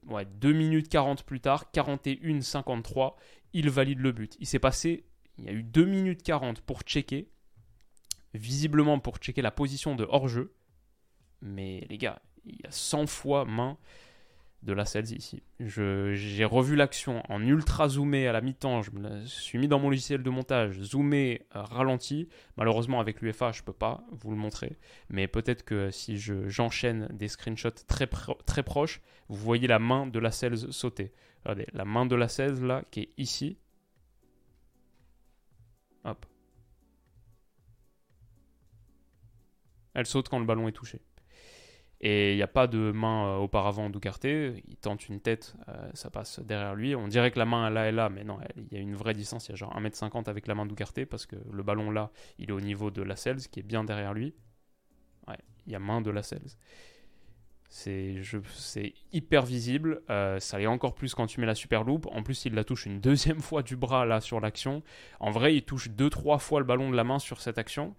minutes 0.42 0.88
40 0.88 1.22
plus 1.22 1.40
tard, 1.40 1.66
41-53, 1.72 3.14
il 3.52 3.70
valide 3.70 4.00
le 4.00 4.10
but. 4.10 4.36
Il 4.40 4.46
s'est 4.46 4.58
passé, 4.58 5.06
il 5.38 5.44
y 5.44 5.48
a 5.48 5.52
eu 5.52 5.62
2 5.62 5.84
minutes 5.84 6.24
40 6.24 6.60
pour 6.60 6.82
checker, 6.82 7.30
visiblement 8.34 8.98
pour 8.98 9.18
checker 9.18 9.42
la 9.42 9.52
position 9.52 9.94
de 9.94 10.06
hors-jeu. 10.10 10.54
Mais 11.40 11.86
les 11.88 11.98
gars, 11.98 12.20
il 12.44 12.56
y 12.56 12.66
a 12.66 12.70
100 12.70 13.06
fois 13.06 13.44
main 13.44 13.78
de 14.62 14.72
la 14.72 14.84
Cells 14.84 15.12
ici. 15.12 15.42
J'ai 15.58 16.44
revu 16.44 16.76
l'action 16.76 17.22
en 17.28 17.42
ultra 17.42 17.88
zoomé 17.88 18.28
à 18.28 18.32
la 18.32 18.40
mi-temps, 18.40 18.82
je 18.82 18.90
me 18.90 19.24
suis 19.24 19.58
mis 19.58 19.68
dans 19.68 19.78
mon 19.78 19.88
logiciel 19.88 20.22
de 20.22 20.30
montage, 20.30 20.80
zoomé, 20.80 21.46
euh, 21.56 21.62
ralenti. 21.62 22.28
Malheureusement 22.56 23.00
avec 23.00 23.22
l'UFA 23.22 23.52
je 23.52 23.62
peux 23.62 23.72
pas 23.72 24.04
vous 24.10 24.30
le 24.30 24.36
montrer, 24.36 24.78
mais 25.08 25.28
peut-être 25.28 25.64
que 25.64 25.90
si 25.90 26.18
j'enchaîne 26.18 27.08
des 27.12 27.28
screenshots 27.28 27.70
très, 27.86 28.08
très 28.46 28.62
proches, 28.62 29.00
vous 29.28 29.36
voyez 29.36 29.66
la 29.66 29.78
main 29.78 30.06
de 30.06 30.18
la 30.18 30.30
Cells 30.30 30.72
sauter. 30.72 31.12
Regardez, 31.44 31.66
la 31.72 31.84
main 31.84 32.04
de 32.04 32.16
la 32.16 32.28
Cells 32.28 32.60
là 32.60 32.84
qui 32.90 33.00
est 33.00 33.12
ici. 33.16 33.56
Hop. 36.04 36.26
Elle 39.94 40.06
saute 40.06 40.28
quand 40.28 40.38
le 40.38 40.46
ballon 40.46 40.68
est 40.68 40.72
touché. 40.72 41.00
Et 42.02 42.32
il 42.32 42.36
n'y 42.36 42.42
a 42.42 42.48
pas 42.48 42.66
de 42.66 42.92
main 42.92 43.26
euh, 43.26 43.36
auparavant 43.36 43.90
d'Ugarte. 43.90 44.24
Il 44.24 44.76
tente 44.80 45.08
une 45.08 45.20
tête, 45.20 45.54
euh, 45.68 45.90
ça 45.92 46.10
passe 46.10 46.40
derrière 46.40 46.74
lui. 46.74 46.94
On 46.94 47.08
dirait 47.08 47.30
que 47.30 47.38
la 47.38 47.44
main 47.44 47.68
là 47.68 47.88
est 47.88 47.92
là, 47.92 48.08
mais 48.08 48.24
non, 48.24 48.38
il 48.56 48.72
y 48.72 48.76
a 48.76 48.80
une 48.80 48.94
vraie 48.94 49.12
distance. 49.12 49.48
Il 49.48 49.50
y 49.50 49.52
a 49.52 49.56
genre 49.56 49.78
1m50 49.78 50.28
avec 50.28 50.46
la 50.46 50.54
main 50.54 50.64
d'Ugarte 50.64 51.04
parce 51.04 51.26
que 51.26 51.36
le 51.52 51.62
ballon 51.62 51.90
là, 51.90 52.10
il 52.38 52.48
est 52.48 52.52
au 52.52 52.60
niveau 52.60 52.90
de 52.90 53.02
la 53.02 53.16
Cels 53.16 53.48
qui 53.48 53.60
est 53.60 53.64
bien 53.64 53.84
derrière 53.84 54.14
lui. 54.14 54.34
Ouais, 55.28 55.36
il 55.66 55.72
y 55.72 55.76
a 55.76 55.78
main 55.78 56.00
de 56.00 56.10
la 56.10 56.22
Cels. 56.22 56.56
C'est 57.70 58.94
hyper 59.12 59.46
visible. 59.46 60.02
Euh, 60.10 60.40
ça 60.40 60.58
l'est 60.58 60.66
encore 60.66 60.94
plus 60.94 61.14
quand 61.14 61.26
tu 61.26 61.40
mets 61.40 61.46
la 61.46 61.54
super 61.54 61.84
loupe. 61.84 62.06
En 62.10 62.24
plus, 62.24 62.44
il 62.44 62.54
la 62.54 62.64
touche 62.64 62.84
une 62.86 63.00
deuxième 63.00 63.40
fois 63.40 63.62
du 63.62 63.76
bras 63.76 64.04
là 64.06 64.20
sur 64.20 64.40
l'action. 64.40 64.82
En 65.20 65.30
vrai, 65.30 65.54
il 65.54 65.62
touche 65.62 65.88
deux 65.90 66.10
trois 66.10 66.38
fois 66.38 66.58
le 66.58 66.66
ballon 66.66 66.90
de 66.90 66.96
la 66.96 67.04
main 67.04 67.20
sur 67.20 67.40
cette 67.40 67.58
action. 67.58 67.94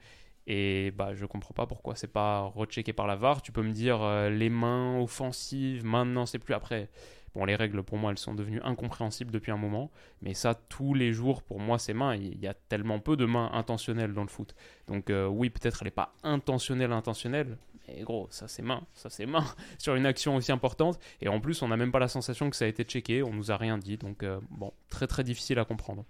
Et 0.53 0.91
bah, 0.91 1.13
je 1.13 1.25
comprends 1.25 1.53
pas 1.53 1.65
pourquoi 1.65 1.95
c'est 1.95 2.11
pas 2.11 2.41
rechecké 2.41 2.91
par 2.91 3.07
la 3.07 3.15
VAR. 3.15 3.41
Tu 3.41 3.53
peux 3.53 3.61
me 3.61 3.71
dire 3.71 4.01
euh, 4.01 4.29
les 4.29 4.49
mains 4.49 4.99
offensives, 4.99 5.85
maintenant 5.85 6.25
c'est 6.25 6.39
plus 6.39 6.53
après. 6.53 6.89
Bon, 7.33 7.45
les 7.45 7.55
règles 7.55 7.83
pour 7.83 7.97
moi 7.97 8.11
elles 8.11 8.17
sont 8.17 8.33
devenues 8.33 8.59
incompréhensibles 8.61 9.31
depuis 9.31 9.53
un 9.53 9.57
moment, 9.57 9.91
mais 10.21 10.33
ça 10.33 10.53
tous 10.53 10.93
les 10.93 11.13
jours 11.13 11.41
pour 11.41 11.61
moi 11.61 11.79
c'est 11.79 11.93
main. 11.93 12.15
Il 12.15 12.37
y 12.37 12.47
a 12.47 12.53
tellement 12.53 12.99
peu 12.99 13.15
de 13.15 13.23
mains 13.23 13.49
intentionnelles 13.53 14.13
dans 14.13 14.23
le 14.23 14.27
foot. 14.27 14.53
Donc 14.87 15.09
euh, 15.09 15.25
oui, 15.25 15.49
peut-être 15.49 15.83
elle 15.83 15.87
n'est 15.87 15.91
pas 15.91 16.13
intentionnelle, 16.21 16.91
intentionnelle, 16.91 17.57
mais 17.87 18.01
gros, 18.01 18.27
ça 18.29 18.49
c'est 18.49 18.61
main, 18.61 18.85
ça 18.91 19.09
c'est 19.09 19.25
main 19.25 19.45
sur 19.77 19.95
une 19.95 20.05
action 20.05 20.35
aussi 20.35 20.51
importante. 20.51 20.99
Et 21.21 21.29
en 21.29 21.39
plus, 21.39 21.61
on 21.61 21.69
n'a 21.69 21.77
même 21.77 21.93
pas 21.93 21.99
la 21.99 22.09
sensation 22.09 22.49
que 22.49 22.57
ça 22.57 22.65
a 22.65 22.67
été 22.67 22.83
checké, 22.83 23.23
on 23.23 23.31
nous 23.31 23.53
a 23.53 23.55
rien 23.55 23.77
dit, 23.77 23.95
donc 23.95 24.21
euh, 24.21 24.41
bon, 24.49 24.73
très 24.89 25.07
très 25.07 25.23
difficile 25.23 25.59
à 25.59 25.63
comprendre. 25.63 26.03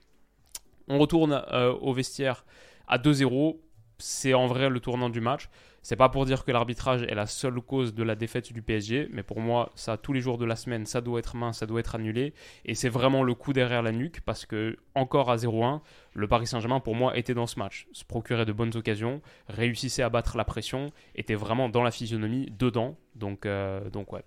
On 0.88 0.97
retourne 0.97 1.45
au 1.80 1.93
vestiaire 1.93 2.43
à 2.88 2.97
2-0 2.97 3.58
c'est 4.01 4.33
en 4.33 4.47
vrai 4.47 4.69
le 4.69 4.79
tournant 4.79 5.09
du 5.09 5.21
match. 5.21 5.49
C'est 5.83 5.95
pas 5.95 6.09
pour 6.09 6.25
dire 6.25 6.45
que 6.45 6.51
l'arbitrage 6.51 7.01
est 7.03 7.15
la 7.15 7.25
seule 7.25 7.59
cause 7.59 7.95
de 7.95 8.03
la 8.03 8.15
défaite 8.15 8.53
du 8.53 8.61
PSG, 8.61 9.09
mais 9.11 9.23
pour 9.23 9.39
moi, 9.39 9.71
ça 9.73 9.97
tous 9.97 10.13
les 10.13 10.21
jours 10.21 10.37
de 10.37 10.45
la 10.45 10.55
semaine, 10.55 10.85
ça 10.85 11.01
doit 11.01 11.19
être 11.19 11.35
main, 11.35 11.53
ça 11.53 11.65
doit 11.65 11.79
être 11.79 11.95
annulé, 11.95 12.33
et 12.65 12.75
c'est 12.75 12.89
vraiment 12.89 13.23
le 13.23 13.33
coup 13.33 13.51
derrière 13.51 13.81
la 13.81 13.91
nuque 13.91 14.21
parce 14.21 14.45
que 14.45 14.77
encore 14.93 15.31
à 15.31 15.37
0-1, 15.37 15.81
le 16.13 16.27
Paris 16.27 16.45
Saint-Germain 16.45 16.81
pour 16.81 16.93
moi 16.93 17.17
était 17.17 17.33
dans 17.33 17.47
ce 17.47 17.57
match, 17.57 17.87
se 17.93 18.05
procurait 18.05 18.45
de 18.45 18.53
bonnes 18.53 18.75
occasions, 18.75 19.21
réussissait 19.47 20.03
à 20.03 20.09
battre 20.09 20.37
la 20.37 20.45
pression, 20.45 20.91
était 21.15 21.35
vraiment 21.35 21.67
dans 21.67 21.81
la 21.81 21.91
physionomie, 21.91 22.47
dedans, 22.59 22.95
donc 23.15 23.47
euh, 23.47 23.89
donc 23.89 24.13
ouais. 24.13 24.23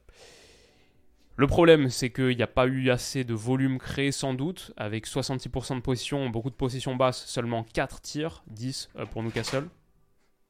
Le 1.37 1.49
problème, 1.49 1.91
c'est 1.91 2.11
qu'il 2.11 2.37
n'y 2.37 2.43
a 2.43 2.49
pas 2.49 2.67
eu 2.67 2.91
assez 2.91 3.25
de 3.25 3.35
volume 3.35 3.79
créé 3.79 4.13
sans 4.13 4.35
doute, 4.35 4.73
avec 4.77 5.07
66% 5.07 5.77
de 5.77 5.81
possession, 5.81 6.31
beaucoup 6.31 6.51
de 6.51 6.55
possession 6.55 6.95
basse, 6.95 7.27
seulement 7.27 7.65
4 7.65 8.01
tirs, 8.01 8.45
10 8.47 8.91
euh, 8.97 9.07
pour 9.07 9.23
Newcastle. 9.25 9.69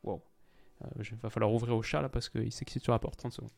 Wow. 0.02 0.22
il 0.98 1.16
va 1.22 1.30
falloir 1.30 1.50
ouvrir 1.52 1.74
au 1.74 1.82
chat 1.82 2.02
là 2.02 2.10
parce 2.10 2.28
qu'il 2.28 2.52
s'excite 2.52 2.82
sur 2.82 2.92
la 2.92 2.98
porte. 2.98 3.18
30 3.18 3.32
secondes. 3.32 3.50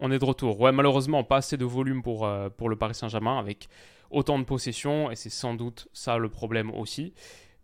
On 0.00 0.10
est 0.10 0.18
de 0.18 0.24
retour. 0.24 0.60
Ouais, 0.60 0.72
malheureusement, 0.72 1.22
pas 1.22 1.36
assez 1.36 1.56
de 1.56 1.64
volume 1.64 2.02
pour, 2.02 2.28
pour 2.56 2.68
le 2.68 2.76
Paris 2.76 2.96
Saint-Germain 2.96 3.38
avec 3.38 3.68
autant 4.10 4.38
de 4.38 4.44
possession 4.44 5.10
et 5.10 5.16
c'est 5.16 5.30
sans 5.30 5.54
doute 5.54 5.88
ça 5.92 6.18
le 6.18 6.28
problème 6.28 6.70
aussi. 6.70 7.14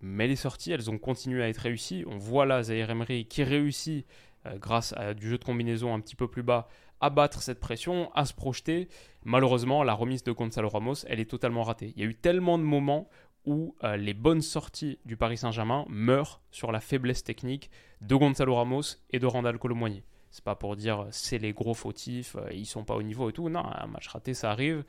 Mais 0.00 0.26
les 0.26 0.36
sorties, 0.36 0.72
elles 0.72 0.90
ont 0.90 0.98
continué 0.98 1.42
à 1.42 1.48
être 1.48 1.58
réussies. 1.58 2.04
On 2.06 2.16
voit 2.16 2.46
là 2.46 2.62
Zaire 2.62 2.90
Emery 2.90 3.26
qui 3.26 3.42
réussit 3.42 4.06
euh, 4.46 4.56
grâce 4.56 4.94
à 4.96 5.12
du 5.12 5.28
jeu 5.28 5.36
de 5.36 5.44
combinaison 5.44 5.94
un 5.94 6.00
petit 6.00 6.16
peu 6.16 6.26
plus 6.26 6.42
bas, 6.42 6.66
à 7.00 7.10
battre 7.10 7.42
cette 7.42 7.60
pression, 7.60 8.10
à 8.14 8.24
se 8.24 8.32
projeter. 8.32 8.88
Malheureusement, 9.24 9.82
la 9.82 9.92
remise 9.92 10.24
de 10.24 10.32
Gonzalo 10.32 10.68
Ramos, 10.68 11.04
elle 11.06 11.20
est 11.20 11.30
totalement 11.30 11.62
ratée. 11.62 11.92
Il 11.96 12.02
y 12.02 12.06
a 12.06 12.08
eu 12.08 12.14
tellement 12.14 12.56
de 12.56 12.62
moments 12.62 13.08
où 13.44 13.74
euh, 13.84 13.96
les 13.96 14.14
bonnes 14.14 14.40
sorties 14.40 14.98
du 15.04 15.16
Paris 15.16 15.36
Saint-Germain 15.36 15.84
meurent 15.88 16.40
sur 16.50 16.72
la 16.72 16.80
faiblesse 16.80 17.22
technique 17.22 17.70
de 18.00 18.14
Gonzalo 18.14 18.54
Ramos 18.54 18.96
et 19.10 19.18
de 19.18 19.26
Randall 19.26 19.58
Colomboigny. 19.58 20.02
C'est 20.30 20.44
pas 20.44 20.54
pour 20.54 20.76
dire 20.76 21.06
c'est 21.10 21.38
les 21.38 21.52
gros 21.52 21.74
fautifs, 21.74 22.36
euh, 22.36 22.50
ils 22.52 22.66
sont 22.66 22.84
pas 22.84 22.94
au 22.94 23.02
niveau 23.02 23.28
et 23.28 23.32
tout. 23.32 23.50
Non, 23.50 23.64
un 23.64 23.86
match 23.88 24.08
raté, 24.08 24.32
ça 24.32 24.50
arrive 24.50 24.84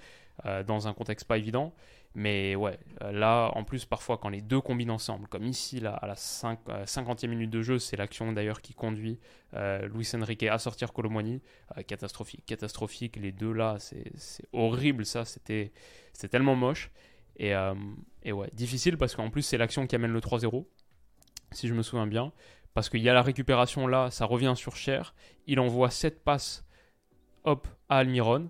dans 0.65 0.88
un 0.88 0.93
contexte 0.93 1.28
pas 1.28 1.38
évident. 1.38 1.71
Mais 2.13 2.56
ouais, 2.56 2.78
euh, 3.04 3.12
là, 3.12 3.52
en 3.56 3.63
plus, 3.63 3.86
parfois, 3.86 4.17
quand 4.17 4.30
les 4.30 4.41
deux 4.41 4.60
combinent 4.60 4.91
ensemble, 4.91 5.28
comme 5.28 5.45
ici, 5.45 5.80
là, 5.80 5.93
à 5.93 6.08
la 6.08 6.15
5, 6.15 6.60
50e 6.86 7.26
euh, 7.26 7.30
minute 7.30 7.50
de 7.50 7.62
jeu, 7.62 7.80
c'est 7.80 7.95
l'action 7.95 8.34
d'ailleurs 8.34 8.62
qui 8.62 8.74
conduit 8.74 9.19
euh, 9.54 9.88
Luis 9.88 10.10
Enrique 10.13 10.43
à 10.43 10.58
sortir 10.60 10.91
Colomboigny. 10.91 11.41
catastrophique, 11.88 12.45
catastrophique. 12.45 13.15
Les 13.15 13.32
deux 13.32 13.54
là, 13.54 13.78
c'est 13.80 14.45
horrible, 14.52 15.06
ça. 15.06 15.24
C'était 15.24 15.71
tellement 16.30 16.56
moche. 16.56 16.91
Et, 17.38 17.54
et, 18.24 18.32
ouais, 18.34 18.50
difficile 18.54 18.97
parce 18.97 19.15
qu'en 19.15 19.30
plus, 19.30 19.41
c'est 19.41 19.58
l'action 19.58 19.88
qui 19.88 19.95
amène 19.95 20.12
le 20.12 20.19
3-0, 20.19 20.65
si 21.52 21.67
je 21.67 21.74
me 21.74 21.82
souviens 21.82 22.08
bien. 22.08 22.34
Parce 22.74 22.89
qu'il 22.89 23.02
y 23.02 23.10
a 23.10 23.13
la 23.13 23.21
récupération 23.21 23.88
là, 23.88 24.12
ça 24.12 24.26
revient 24.26 24.54
sur 24.56 24.76
Cher. 24.76 25.15
Il 25.47 25.60
envoie 25.60 25.89
7 25.89 26.24
passes, 26.24 26.65
hop, 27.45 27.67
à 27.89 27.97
Almiron 27.97 28.50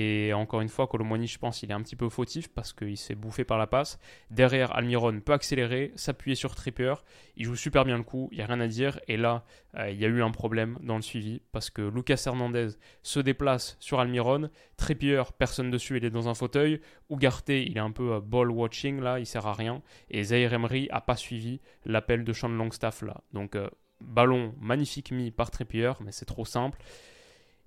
et 0.00 0.32
encore 0.32 0.60
une 0.60 0.68
fois, 0.68 0.86
Colomboigny, 0.86 1.26
je 1.26 1.40
pense, 1.40 1.64
il 1.64 1.72
est 1.72 1.74
un 1.74 1.82
petit 1.82 1.96
peu 1.96 2.08
fautif 2.08 2.46
parce 2.46 2.72
qu'il 2.72 2.96
s'est 2.96 3.16
bouffé 3.16 3.42
par 3.42 3.58
la 3.58 3.66
passe. 3.66 3.98
Derrière, 4.30 4.76
Almiron 4.76 5.18
peut 5.18 5.32
accélérer, 5.32 5.90
s'appuyer 5.96 6.36
sur 6.36 6.54
Trippier. 6.54 6.94
Il 7.34 7.46
joue 7.46 7.56
super 7.56 7.84
bien 7.84 7.96
le 7.96 8.04
coup, 8.04 8.28
il 8.30 8.36
n'y 8.36 8.44
a 8.44 8.46
rien 8.46 8.60
à 8.60 8.68
dire. 8.68 9.00
Et 9.08 9.16
là, 9.16 9.44
euh, 9.76 9.90
il 9.90 9.98
y 9.98 10.04
a 10.04 10.08
eu 10.08 10.22
un 10.22 10.30
problème 10.30 10.78
dans 10.82 10.94
le 10.94 11.02
suivi 11.02 11.42
parce 11.50 11.68
que 11.68 11.82
Lucas 11.82 12.22
Hernandez 12.26 12.68
se 13.02 13.18
déplace 13.18 13.76
sur 13.80 13.98
Almiron. 13.98 14.50
Trippier, 14.76 15.24
personne 15.36 15.72
dessus, 15.72 15.96
il 15.96 16.04
est 16.04 16.10
dans 16.10 16.28
un 16.28 16.34
fauteuil. 16.34 16.80
Ugarte, 17.10 17.48
il 17.48 17.76
est 17.76 17.80
un 17.80 17.90
peu 17.90 18.12
euh, 18.12 18.20
ball 18.20 18.52
watching 18.52 19.00
là, 19.00 19.18
il 19.18 19.26
sert 19.26 19.48
à 19.48 19.52
rien. 19.52 19.82
Et 20.10 20.22
Zaire 20.22 20.52
Emery 20.52 20.88
n'a 20.92 21.00
pas 21.00 21.16
suivi 21.16 21.60
l'appel 21.84 22.22
de 22.22 22.32
Sean 22.32 22.50
Longstaff 22.50 23.02
là. 23.02 23.20
Donc, 23.32 23.56
euh, 23.56 23.68
ballon 24.00 24.54
magnifique 24.60 25.10
mis 25.10 25.32
par 25.32 25.50
Trippier, 25.50 25.90
mais 26.04 26.12
c'est 26.12 26.24
trop 26.24 26.44
simple. 26.44 26.78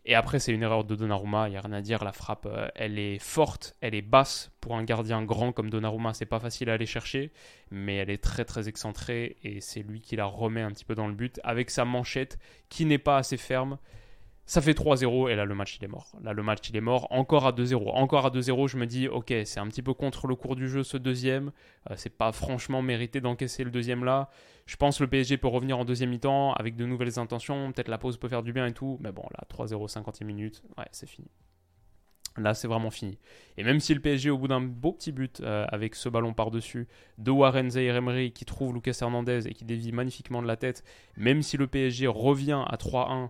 Et 0.03 0.15
après, 0.15 0.39
c'est 0.39 0.51
une 0.51 0.63
erreur 0.63 0.83
de 0.83 0.95
Donnarumma, 0.95 1.47
il 1.47 1.51
n'y 1.51 1.57
a 1.57 1.61
rien 1.61 1.73
à 1.73 1.81
dire. 1.81 2.03
La 2.03 2.11
frappe, 2.11 2.47
euh, 2.47 2.67
elle 2.73 2.97
est 2.97 3.19
forte, 3.19 3.75
elle 3.81 3.93
est 3.93 4.01
basse. 4.01 4.51
Pour 4.59 4.75
un 4.75 4.83
gardien 4.83 5.23
grand 5.23 5.51
comme 5.51 5.69
Donnarumma, 5.69 6.13
c'est 6.13 6.25
pas 6.25 6.39
facile 6.39 6.69
à 6.69 6.73
aller 6.73 6.87
chercher, 6.87 7.31
mais 7.69 7.97
elle 7.97 8.09
est 8.09 8.23
très 8.23 8.43
très 8.43 8.67
excentrée 8.67 9.37
et 9.43 9.61
c'est 9.61 9.81
lui 9.81 10.01
qui 10.01 10.15
la 10.15 10.25
remet 10.25 10.61
un 10.61 10.71
petit 10.71 10.85
peu 10.85 10.95
dans 10.95 11.07
le 11.07 11.13
but 11.13 11.39
avec 11.43 11.69
sa 11.69 11.85
manchette 11.85 12.39
qui 12.69 12.85
n'est 12.85 12.97
pas 12.97 13.17
assez 13.17 13.37
ferme. 13.37 13.77
Ça 14.45 14.61
fait 14.61 14.73
3-0 14.73 15.29
et 15.29 15.35
là 15.35 15.45
le 15.45 15.55
match 15.55 15.77
il 15.77 15.85
est 15.85 15.87
mort. 15.87 16.11
Là 16.23 16.33
le 16.33 16.43
match 16.43 16.69
il 16.69 16.75
est 16.75 16.81
mort. 16.81 17.07
Encore 17.11 17.45
à 17.45 17.51
2-0. 17.51 17.89
Encore 17.93 18.25
à 18.25 18.29
2-0, 18.29 18.67
je 18.67 18.77
me 18.77 18.85
dis 18.85 19.07
ok, 19.07 19.33
c'est 19.45 19.59
un 19.59 19.67
petit 19.67 19.81
peu 19.81 19.93
contre 19.93 20.27
le 20.27 20.35
cours 20.35 20.55
du 20.55 20.67
jeu 20.67 20.83
ce 20.83 20.97
deuxième. 20.97 21.51
Euh, 21.89 21.93
c'est 21.97 22.17
pas 22.17 22.31
franchement 22.31 22.81
mérité 22.81 23.21
d'encaisser 23.21 23.63
le 23.63 23.71
deuxième 23.71 24.03
là. 24.03 24.29
Je 24.65 24.75
pense 24.75 24.99
le 24.99 25.07
PSG 25.07 25.37
peut 25.37 25.47
revenir 25.47 25.77
en 25.77 25.85
deuxième 25.85 26.09
mi-temps 26.09 26.53
avec 26.53 26.75
de 26.75 26.85
nouvelles 26.85 27.19
intentions. 27.19 27.71
Peut-être 27.71 27.87
la 27.87 27.97
pause 27.97 28.17
peut 28.17 28.27
faire 28.27 28.43
du 28.43 28.53
bien 28.53 28.65
et 28.65 28.73
tout. 28.73 28.97
Mais 29.01 29.11
bon, 29.11 29.23
là 29.31 29.45
3-0, 29.49 29.91
50e 29.91 30.23
minute, 30.25 30.63
ouais, 30.77 30.85
c'est 30.91 31.07
fini. 31.07 31.27
Là, 32.37 32.53
c'est 32.53 32.67
vraiment 32.67 32.91
fini. 32.91 33.17
Et 33.57 33.63
même 33.63 33.81
si 33.81 33.93
le 33.93 33.99
PSG, 33.99 34.29
au 34.29 34.37
bout 34.37 34.47
d'un 34.47 34.61
beau 34.61 34.93
petit 34.93 35.11
but 35.11 35.41
euh, 35.41 35.65
avec 35.69 35.95
ce 35.95 36.07
ballon 36.07 36.33
par-dessus 36.33 36.87
de 37.17 37.29
Warren 37.29 37.69
Zaire 37.69 37.97
Emery 37.97 38.31
qui 38.31 38.45
trouve 38.45 38.73
Lucas 38.73 38.97
Hernandez 39.01 39.47
et 39.47 39.53
qui 39.53 39.65
dévie 39.65 39.91
magnifiquement 39.91 40.41
de 40.41 40.47
la 40.47 40.55
tête, 40.55 40.83
même 41.17 41.41
si 41.41 41.57
le 41.57 41.67
PSG 41.67 42.07
revient 42.07 42.63
à 42.65 42.77
3-1, 42.77 43.23
euh, 43.23 43.27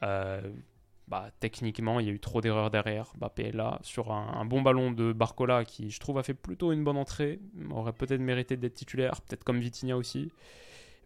bah, 0.00 1.30
techniquement, 1.40 2.00
il 2.00 2.06
y 2.06 2.08
a 2.08 2.12
eu 2.12 2.20
trop 2.20 2.40
d'erreurs 2.40 2.70
derrière. 2.70 3.12
Mbappé 3.18 3.52
là, 3.52 3.78
sur 3.82 4.12
un, 4.12 4.44
bon 4.46 4.62
ballon 4.62 4.92
de 4.92 5.12
Barcola 5.12 5.64
qui, 5.64 5.90
je 5.90 6.00
trouve, 6.00 6.18
a 6.18 6.22
fait 6.22 6.34
plutôt 6.34 6.72
une 6.72 6.84
bonne 6.84 6.96
entrée, 6.96 7.38
aurait 7.70 7.92
peut-être 7.92 8.20
mérité 8.20 8.56
d'être 8.56 8.74
titulaire, 8.74 9.20
peut-être 9.20 9.44
comme 9.44 9.60
Vitinha 9.60 9.96
aussi. 9.96 10.32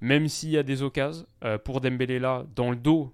Même 0.01 0.29
s'il 0.29 0.51
y 0.51 0.59
a 0.59 0.62
des 0.62 0.83
occasions, 0.83 1.27
euh, 1.44 1.59
pour 1.59 1.81
Dembélé 1.81 2.18
là, 2.18 2.46
dans 2.55 2.70
le 2.70 2.77
dos 2.77 3.12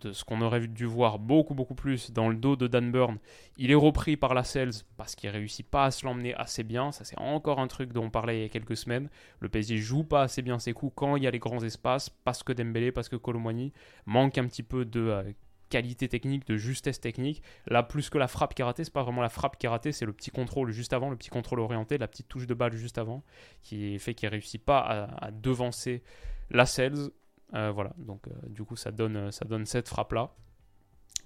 de 0.00 0.12
ce 0.12 0.24
qu'on 0.24 0.40
aurait 0.40 0.66
dû 0.66 0.84
voir 0.84 1.18
beaucoup 1.18 1.54
beaucoup 1.54 1.74
plus 1.74 2.10
dans 2.10 2.28
le 2.28 2.36
dos 2.36 2.56
de 2.56 2.66
Dan 2.66 2.90
Burn, 2.90 3.18
il 3.58 3.70
est 3.70 3.76
repris 3.76 4.16
par 4.16 4.34
la 4.34 4.44
Sales 4.44 4.72
parce 4.96 5.14
qu'il 5.14 5.30
réussit 5.30 5.66
pas 5.66 5.84
à 5.86 5.90
se 5.90 6.04
l'emmener 6.04 6.34
assez 6.34 6.62
bien. 6.62 6.92
Ça 6.92 7.04
c'est 7.04 7.18
encore 7.18 7.60
un 7.60 7.68
truc 7.68 7.92
dont 7.92 8.04
on 8.04 8.10
parlait 8.10 8.38
il 8.38 8.42
y 8.42 8.46
a 8.46 8.48
quelques 8.48 8.76
semaines. 8.76 9.08
Le 9.40 9.48
PSG 9.48 9.76
joue 9.78 10.04
pas 10.04 10.22
assez 10.22 10.42
bien 10.42 10.58
ses 10.58 10.72
coups 10.72 10.92
quand 10.94 11.16
il 11.16 11.22
y 11.22 11.26
a 11.26 11.30
les 11.30 11.38
grands 11.38 11.62
espaces 11.62 12.08
parce 12.08 12.42
que 12.42 12.52
Dembélé, 12.52 12.92
parce 12.92 13.08
que 13.08 13.16
Colomwani 13.16 13.72
manque 14.06 14.38
un 14.38 14.46
petit 14.46 14.62
peu 14.62 14.84
de 14.84 15.00
euh, 15.00 15.32
qualité 15.72 16.06
technique, 16.06 16.46
de 16.46 16.58
justesse 16.58 17.00
technique. 17.00 17.42
Là, 17.66 17.82
plus 17.82 18.10
que 18.10 18.18
la 18.18 18.28
frappe 18.28 18.54
qui 18.54 18.60
est 18.60 18.64
ratée, 18.64 18.84
c'est 18.84 18.92
pas 18.92 19.02
vraiment 19.02 19.22
la 19.22 19.30
frappe 19.30 19.56
qui 19.56 19.64
est 19.64 19.70
ratée, 19.70 19.90
c'est 19.90 20.04
le 20.04 20.12
petit 20.12 20.30
contrôle 20.30 20.70
juste 20.70 20.92
avant, 20.92 21.08
le 21.08 21.16
petit 21.16 21.30
contrôle 21.30 21.60
orienté, 21.60 21.96
la 21.96 22.08
petite 22.08 22.28
touche 22.28 22.46
de 22.46 22.52
balle 22.52 22.74
juste 22.74 22.98
avant, 22.98 23.24
qui 23.62 23.98
fait 23.98 24.12
qu'il 24.12 24.28
réussit 24.28 24.62
pas 24.62 24.80
à, 24.80 25.30
devancer 25.30 26.02
la 26.50 26.66
Sales. 26.66 27.10
Euh, 27.54 27.70
voilà, 27.70 27.92
donc 27.98 28.26
euh, 28.28 28.32
du 28.48 28.64
coup, 28.64 28.76
ça 28.76 28.90
donne, 28.90 29.30
ça 29.30 29.44
donne 29.44 29.66
cette 29.66 29.88
frappe-là. 29.88 30.30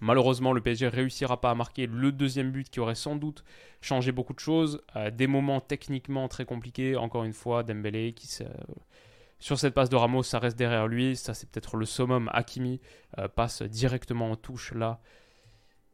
Malheureusement, 0.01 0.53
le 0.53 0.61
PSG 0.61 0.89
réussira 0.89 1.41
pas 1.41 1.51
à 1.51 1.55
marquer 1.55 1.87
le 1.87 2.13
deuxième 2.13 2.51
but 2.51 2.69
qui 2.69 2.81
aurait 2.81 2.95
sans 2.95 3.17
doute 3.17 3.45
changé 3.81 4.13
beaucoup 4.13 4.35
de 4.35 4.41
choses. 4.41 4.83
Euh, 4.95 5.11
des 5.11 5.27
moments 5.27 5.61
techniquement 5.61 6.29
très 6.29 6.45
compliqués. 6.45 6.97
Encore 6.97 7.25
une 7.25 7.33
fois, 7.33 7.63
Dembélé 7.63 8.13
qui 8.13 8.29
sur 9.39 9.59
cette 9.59 9.75
passe 9.75 9.89
de 9.89 9.97
Ramos, 9.97 10.23
ça 10.23 10.39
reste 10.39 10.57
derrière 10.57 10.87
lui. 10.87 11.17
Ça, 11.17 11.35
c'est 11.35 11.49
peut-être 11.49 11.77
le 11.77 11.87
summum. 11.87 12.31
Hakimi 12.33 12.81
euh, 13.19 13.29
passe 13.29 13.63
directement 13.63 14.31
en 14.31 14.37
touche 14.37 14.73
là. 14.73 15.01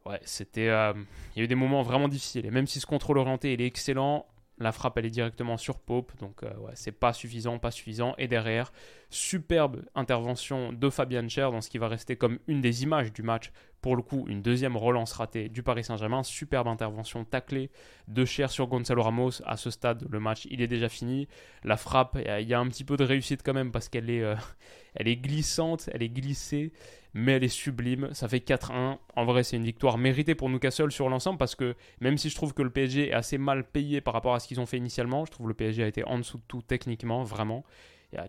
Ouais, 0.05 0.19
c'était. 0.23 0.67
Euh, 0.67 0.93
il 1.35 1.39
y 1.39 1.41
a 1.41 1.45
eu 1.45 1.47
des 1.47 1.55
moments 1.55 1.81
vraiment 1.81 2.09
difficiles. 2.09 2.45
Et 2.45 2.51
même 2.51 2.67
si 2.67 2.79
ce 2.81 2.85
contrôle 2.85 3.17
orienté 3.17 3.53
il 3.53 3.61
est 3.61 3.65
excellent, 3.65 4.25
la 4.57 4.71
frappe 4.71 4.97
elle 4.97 5.05
est 5.05 5.09
directement 5.09 5.57
sur 5.57 5.79
Pope. 5.79 6.11
Donc, 6.19 6.43
euh, 6.43 6.51
c'est 6.73 6.91
pas 6.91 7.13
suffisant, 7.13 7.59
pas 7.59 7.71
suffisant. 7.71 8.13
Et 8.17 8.27
derrière, 8.27 8.71
superbe 9.09 9.83
intervention 9.95 10.71
de 10.71 10.89
Fabian 10.89 11.27
Cher 11.27 11.51
dans 11.51 11.61
ce 11.61 11.69
qui 11.69 11.77
va 11.77 11.87
rester 11.87 12.15
comme 12.15 12.39
une 12.47 12.61
des 12.61 12.83
images 12.83 13.11
du 13.11 13.23
match 13.23 13.51
pour 13.81 13.97
le 13.97 14.01
coup, 14.01 14.25
une 14.29 14.41
deuxième 14.41 14.77
relance 14.77 15.11
ratée 15.11 15.49
du 15.49 15.61
Paris 15.61 15.83
Saint-Germain. 15.83 16.23
Superbe 16.23 16.69
intervention 16.69 17.25
taclée 17.25 17.69
de 18.07 18.23
Cher 18.23 18.49
sur 18.49 18.67
Gonzalo 18.67 19.03
Ramos. 19.03 19.41
À 19.45 19.57
ce 19.57 19.69
stade, 19.69 20.05
le 20.09 20.21
match, 20.21 20.47
il 20.49 20.61
est 20.61 20.67
déjà 20.67 20.87
fini. 20.87 21.27
La 21.65 21.75
frappe, 21.75 22.17
il 22.17 22.47
y 22.47 22.53
a 22.53 22.59
un 22.59 22.67
petit 22.69 22.85
peu 22.85 22.95
de 22.95 23.03
réussite 23.03 23.41
quand 23.43 23.53
même 23.53 23.73
parce 23.73 23.89
qu'elle 23.89 24.09
est, 24.09 24.23
euh, 24.23 24.35
elle 24.95 25.09
est 25.09 25.17
glissante, 25.17 25.89
elle 25.91 26.01
est 26.01 26.09
glissée, 26.09 26.71
mais 27.13 27.33
elle 27.33 27.43
est 27.43 27.47
sublime. 27.47 28.09
Ça 28.13 28.27
fait 28.27 28.45
4-1. 28.45 28.97
En 29.15 29.25
vrai, 29.25 29.43
c'est 29.43 29.57
une 29.57 29.63
victoire 29.63 29.97
méritée 29.97 30.35
pour 30.35 30.49
Newcastle 30.49 30.91
sur 30.91 31.09
l'ensemble 31.09 31.37
parce 31.37 31.55
que 31.55 31.75
même 32.01 32.17
si 32.17 32.29
je 32.29 32.35
trouve 32.35 32.53
que 32.53 32.61
le 32.61 32.69
PSG 32.69 33.09
est 33.09 33.13
assez 33.13 33.37
mal 33.37 33.63
payé 33.63 34.01
par 34.01 34.13
rapport 34.13 34.33
à 34.33 34.39
ce 34.39 34.47
qu'ils 34.47 34.59
ont 34.59 34.65
fait 34.65 34.77
initialement, 34.77 35.25
je 35.25 35.31
trouve 35.31 35.45
que 35.45 35.49
le 35.49 35.55
PSG 35.55 35.83
a 35.83 35.87
été 35.87 36.03
en 36.05 36.17
dessous 36.17 36.37
de 36.37 36.43
tout 36.47 36.61
techniquement, 36.61 37.23
vraiment. 37.23 37.63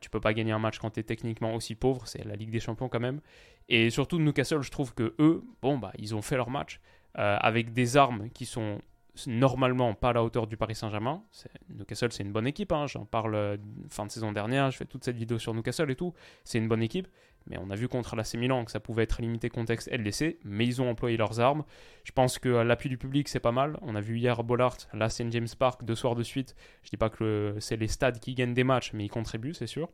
Tu 0.01 0.09
peux 0.09 0.21
pas 0.21 0.33
gagner 0.33 0.53
un 0.53 0.59
match 0.59 0.79
quand 0.79 0.91
tu 0.91 1.01
es 1.01 1.03
techniquement 1.03 1.55
aussi 1.55 1.75
pauvre, 1.75 2.07
c'est 2.07 2.25
la 2.25 2.37
Ligue 2.37 2.51
des 2.51 2.61
Champions 2.61 2.89
quand 2.89 3.01
même. 3.01 3.21
Et 3.69 3.91
surtout 3.91 4.19
Newcastle, 4.19 4.63
je 4.63 4.71
trouve 4.71 4.95
que 4.95 5.15
eux, 5.19 5.45
bon 5.63 5.79
bah 5.79 5.93
ils 5.99 6.15
ont 6.15 6.23
fait 6.23 6.37
leur 6.37 6.51
match 6.51 6.81
euh, 7.19 7.37
avec 7.41 7.73
des 7.73 7.97
armes 7.97 8.31
qui 8.31 8.47
sont 8.47 8.81
normalement 9.27 9.95
pas 9.95 10.11
à 10.11 10.13
la 10.13 10.25
hauteur 10.25 10.47
du 10.47 10.57
Paris 10.57 10.75
Saint-Germain. 10.75 11.23
Newcastle, 11.69 12.13
c'est 12.13 12.25
une 12.25 12.33
bonne 12.33 12.47
équipe. 12.47 12.73
Hein. 12.73 12.87
J'en 12.87 13.05
parle 13.05 13.35
euh, 13.35 13.57
fin 13.89 14.07
de 14.07 14.11
saison 14.11 14.33
dernière. 14.33 14.71
Je 14.71 14.77
fais 14.77 14.85
toute 14.85 15.05
cette 15.05 15.17
vidéo 15.17 15.39
sur 15.39 15.55
Newcastle 15.55 15.91
et 15.91 15.97
tout. 15.97 16.13
C'est 16.43 16.59
une 16.59 16.67
bonne 16.67 16.83
équipe. 16.83 17.07
Mais 17.47 17.59
on 17.59 17.69
a 17.71 17.75
vu 17.75 17.89
contre 17.89 18.17
l'AC 18.17 18.35
Milan 18.35 18.65
que 18.65 18.71
ça 18.71 18.81
pouvait 18.81 19.03
être 19.03 19.21
limité 19.21 19.51
contexte 19.51 19.91
LDC. 19.93 20.39
Mais 20.45 20.67
ils 20.67 20.81
ont 20.81 20.89
employé 20.89 21.17
leurs 21.17 21.41
armes. 21.41 21.65
Je 22.05 22.13
pense 22.13 22.39
que 22.39 22.49
l'appui 22.49 22.89
du 22.89 22.97
public, 22.97 23.29
c'est 23.29 23.41
pas 23.41 23.53
mal. 23.53 23.79
On 23.83 23.95
a 23.95 24.01
vu 24.01 24.19
hier 24.19 24.43
Bollard, 24.43 24.77
là, 24.93 25.09
St. 25.11 25.31
James 25.31 25.49
Park, 25.59 25.85
deux 25.85 25.95
soirs 25.95 26.15
de 26.15 26.23
suite. 26.23 26.55
Je 26.83 26.91
dis 26.91 26.97
pas 26.97 27.11
que 27.11 27.57
c'est 27.61 27.77
les 27.77 27.89
stades 27.89 28.19
qui 28.19 28.35
gagnent 28.35 28.55
des 28.55 28.65
matchs, 28.65 28.93
mais 28.95 29.05
ils 29.05 29.11
contribuent, 29.11 29.55
c'est 29.55 29.67
sûr 29.67 29.91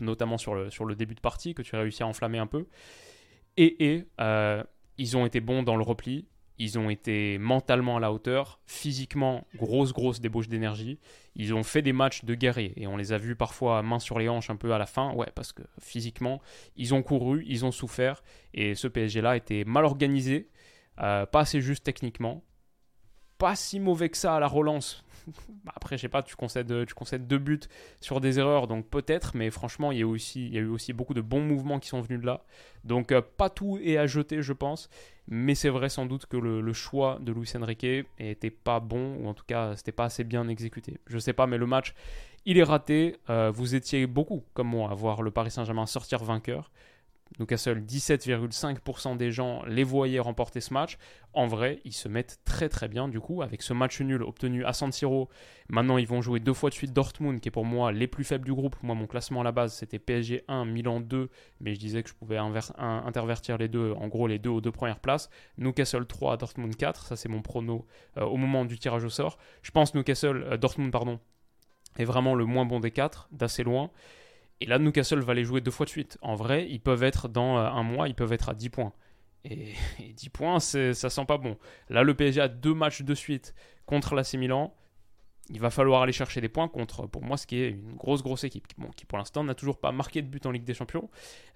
notamment 0.00 0.38
sur 0.38 0.54
le, 0.54 0.94
début 0.94 1.14
de 1.14 1.20
partie, 1.20 1.54
que 1.54 1.62
tu 1.62 1.76
as 1.76 1.80
réussi 1.80 2.02
à 2.02 2.06
enflammer 2.06 2.38
un 2.38 2.46
peu. 2.46 2.66
Et, 3.56 3.92
et 3.92 4.08
euh, 4.20 4.62
ils 4.98 5.16
ont 5.16 5.26
été 5.26 5.40
bons 5.40 5.62
dans 5.62 5.76
le 5.76 5.82
repli, 5.82 6.26
ils 6.58 6.78
ont 6.78 6.88
été 6.88 7.38
mentalement 7.38 7.96
à 7.96 8.00
la 8.00 8.12
hauteur, 8.12 8.60
physiquement, 8.66 9.46
grosse, 9.56 9.92
grosse 9.92 10.20
débauche 10.20 10.48
d'énergie. 10.48 10.98
Ils 11.34 11.54
ont 11.54 11.62
fait 11.62 11.82
des 11.82 11.92
matchs 11.92 12.24
de 12.24 12.34
guerriers 12.34 12.72
et 12.76 12.86
on 12.86 12.96
les 12.96 13.12
a 13.12 13.18
vus 13.18 13.36
parfois 13.36 13.82
main 13.82 13.98
sur 13.98 14.18
les 14.18 14.28
hanches 14.28 14.50
un 14.50 14.56
peu 14.56 14.72
à 14.72 14.78
la 14.78 14.86
fin. 14.86 15.12
Ouais, 15.12 15.30
parce 15.34 15.52
que 15.52 15.62
physiquement, 15.80 16.40
ils 16.76 16.94
ont 16.94 17.02
couru, 17.02 17.44
ils 17.46 17.64
ont 17.64 17.72
souffert 17.72 18.22
et 18.54 18.74
ce 18.74 18.88
PSG-là 18.88 19.36
était 19.36 19.64
mal 19.64 19.84
organisé, 19.84 20.48
euh, 21.00 21.26
pas 21.26 21.40
assez 21.40 21.60
juste 21.60 21.84
techniquement, 21.84 22.42
pas 23.38 23.54
si 23.54 23.80
mauvais 23.80 24.08
que 24.08 24.16
ça 24.16 24.34
à 24.34 24.40
la 24.40 24.48
relance, 24.48 25.04
après, 25.74 25.96
je 25.96 26.02
sais 26.02 26.08
pas, 26.08 26.22
tu 26.22 26.36
concèdes, 26.36 26.86
tu 26.86 26.94
concèdes 26.94 27.26
deux 27.26 27.38
buts 27.38 27.60
sur 28.00 28.20
des 28.20 28.38
erreurs, 28.38 28.66
donc 28.66 28.86
peut-être, 28.88 29.36
mais 29.36 29.50
franchement, 29.50 29.92
il 29.92 29.98
y, 29.98 30.02
a 30.02 30.06
aussi, 30.06 30.48
eu 30.48 30.66
aussi 30.66 30.92
beaucoup 30.92 31.14
de 31.14 31.20
bons 31.20 31.40
mouvements 31.40 31.78
qui 31.78 31.88
sont 31.88 32.00
venus 32.00 32.20
de 32.20 32.26
là. 32.26 32.44
Donc, 32.84 33.12
euh, 33.12 33.20
pas 33.20 33.50
tout 33.50 33.78
est 33.82 33.96
à 33.96 34.06
jeter, 34.06 34.42
je 34.42 34.52
pense, 34.52 34.88
mais 35.28 35.54
c'est 35.54 35.68
vrai 35.68 35.88
sans 35.88 36.06
doute 36.06 36.26
que 36.26 36.36
le, 36.36 36.72
choix 36.72 37.18
de 37.20 37.32
Luis 37.32 37.50
Enrique 37.56 38.06
n'était 38.20 38.50
pas 38.50 38.80
bon, 38.80 39.16
ou 39.16 39.28
en 39.28 39.34
tout 39.34 39.44
cas, 39.46 39.76
c'était 39.76 39.92
pas 39.92 40.04
assez 40.04 40.24
bien 40.24 40.48
exécuté. 40.48 40.98
Je 41.06 41.18
sais 41.18 41.32
pas, 41.32 41.46
mais 41.46 41.58
le 41.58 41.66
match, 41.66 41.94
il 42.44 42.58
est 42.58 42.62
raté. 42.62 43.16
Euh, 43.28 43.50
vous 43.50 43.74
étiez 43.74 44.06
beaucoup, 44.06 44.44
comme 44.54 44.68
moi, 44.68 44.90
à 44.90 44.94
voir 44.94 45.22
le 45.22 45.30
Paris 45.30 45.50
Saint-Germain 45.50 45.86
sortir 45.86 46.22
vainqueur. 46.22 46.70
Newcastle, 47.38 47.80
17,5% 47.80 49.16
des 49.16 49.30
gens 49.30 49.62
les 49.66 49.84
voyaient 49.84 50.20
remporter 50.20 50.60
ce 50.60 50.72
match. 50.72 50.96
En 51.34 51.46
vrai, 51.46 51.80
ils 51.84 51.92
se 51.92 52.08
mettent 52.08 52.40
très 52.44 52.68
très 52.68 52.88
bien 52.88 53.08
du 53.08 53.20
coup 53.20 53.42
avec 53.42 53.62
ce 53.62 53.72
match 53.72 54.00
nul 54.00 54.22
obtenu 54.22 54.64
à 54.64 54.72
San 54.72 54.90
Siro. 54.90 55.28
Maintenant, 55.68 55.98
ils 55.98 56.06
vont 56.06 56.22
jouer 56.22 56.40
deux 56.40 56.54
fois 56.54 56.70
de 56.70 56.74
suite 56.74 56.92
Dortmund, 56.92 57.40
qui 57.40 57.48
est 57.48 57.50
pour 57.50 57.64
moi 57.64 57.92
les 57.92 58.06
plus 58.06 58.24
faibles 58.24 58.44
du 58.44 58.54
groupe. 58.54 58.76
Moi, 58.82 58.94
mon 58.94 59.06
classement 59.06 59.42
à 59.42 59.44
la 59.44 59.52
base, 59.52 59.74
c'était 59.74 59.98
PSG 59.98 60.44
1, 60.48 60.64
Milan 60.64 61.00
2, 61.00 61.28
mais 61.60 61.74
je 61.74 61.80
disais 61.80 62.02
que 62.02 62.08
je 62.08 62.14
pouvais 62.14 62.38
intervertir 62.38 63.58
les 63.58 63.68
deux, 63.68 63.92
en 63.92 64.08
gros 64.08 64.26
les 64.26 64.38
deux 64.38 64.50
aux 64.50 64.60
deux 64.60 64.72
premières 64.72 65.00
places. 65.00 65.28
Newcastle 65.58 66.06
3, 66.06 66.36
Dortmund 66.38 66.74
4, 66.74 67.06
ça 67.06 67.16
c'est 67.16 67.28
mon 67.28 67.42
prono 67.42 67.86
euh, 68.16 68.24
au 68.24 68.36
moment 68.36 68.64
du 68.64 68.78
tirage 68.78 69.04
au 69.04 69.10
sort. 69.10 69.36
Je 69.62 69.70
pense 69.70 69.94
Newcastle, 69.94 70.42
euh, 70.44 70.56
Dortmund 70.56 70.90
pardon, 70.90 71.20
est 71.98 72.04
vraiment 72.04 72.34
le 72.34 72.44
moins 72.44 72.64
bon 72.64 72.80
des 72.80 72.90
quatre, 72.90 73.28
d'assez 73.32 73.62
loin. 73.62 73.90
Et 74.60 74.66
là, 74.66 74.78
Newcastle 74.78 75.20
va 75.20 75.34
les 75.34 75.44
jouer 75.44 75.60
deux 75.60 75.70
fois 75.70 75.84
de 75.84 75.90
suite. 75.90 76.18
En 76.22 76.34
vrai, 76.34 76.66
ils 76.68 76.80
peuvent 76.80 77.02
être 77.02 77.28
dans 77.28 77.58
euh, 77.58 77.66
un 77.66 77.82
mois, 77.82 78.08
ils 78.08 78.14
peuvent 78.14 78.32
être 78.32 78.48
à 78.48 78.54
10 78.54 78.70
points. 78.70 78.92
Et, 79.44 79.74
10 80.16 80.28
points, 80.30 80.60
ça 80.60 80.94
sent 80.94 81.24
pas 81.26 81.38
bon. 81.38 81.56
Là, 81.88 82.02
le 82.02 82.14
PSG 82.14 82.40
a 82.40 82.48
deux 82.48 82.74
matchs 82.74 83.02
de 83.02 83.14
suite 83.14 83.54
contre 83.84 84.14
l'AC 84.14 84.34
Milan 84.34 84.74
il 85.50 85.60
va 85.60 85.70
falloir 85.70 86.02
aller 86.02 86.12
chercher 86.12 86.40
des 86.40 86.48
points 86.48 86.68
contre, 86.68 87.06
pour 87.06 87.22
moi, 87.22 87.36
ce 87.36 87.46
qui 87.46 87.60
est 87.60 87.70
une 87.70 87.94
grosse, 87.94 88.22
grosse 88.22 88.44
équipe. 88.44 88.66
qui 88.96 89.04
pour 89.04 89.18
l'instant 89.18 89.44
n'a 89.44 89.54
toujours 89.54 89.78
pas 89.78 89.92
marqué 89.92 90.22
de 90.22 90.26
but 90.26 90.44
en 90.46 90.50
Ligue 90.50 90.64
des 90.64 90.74
Champions, 90.74 91.08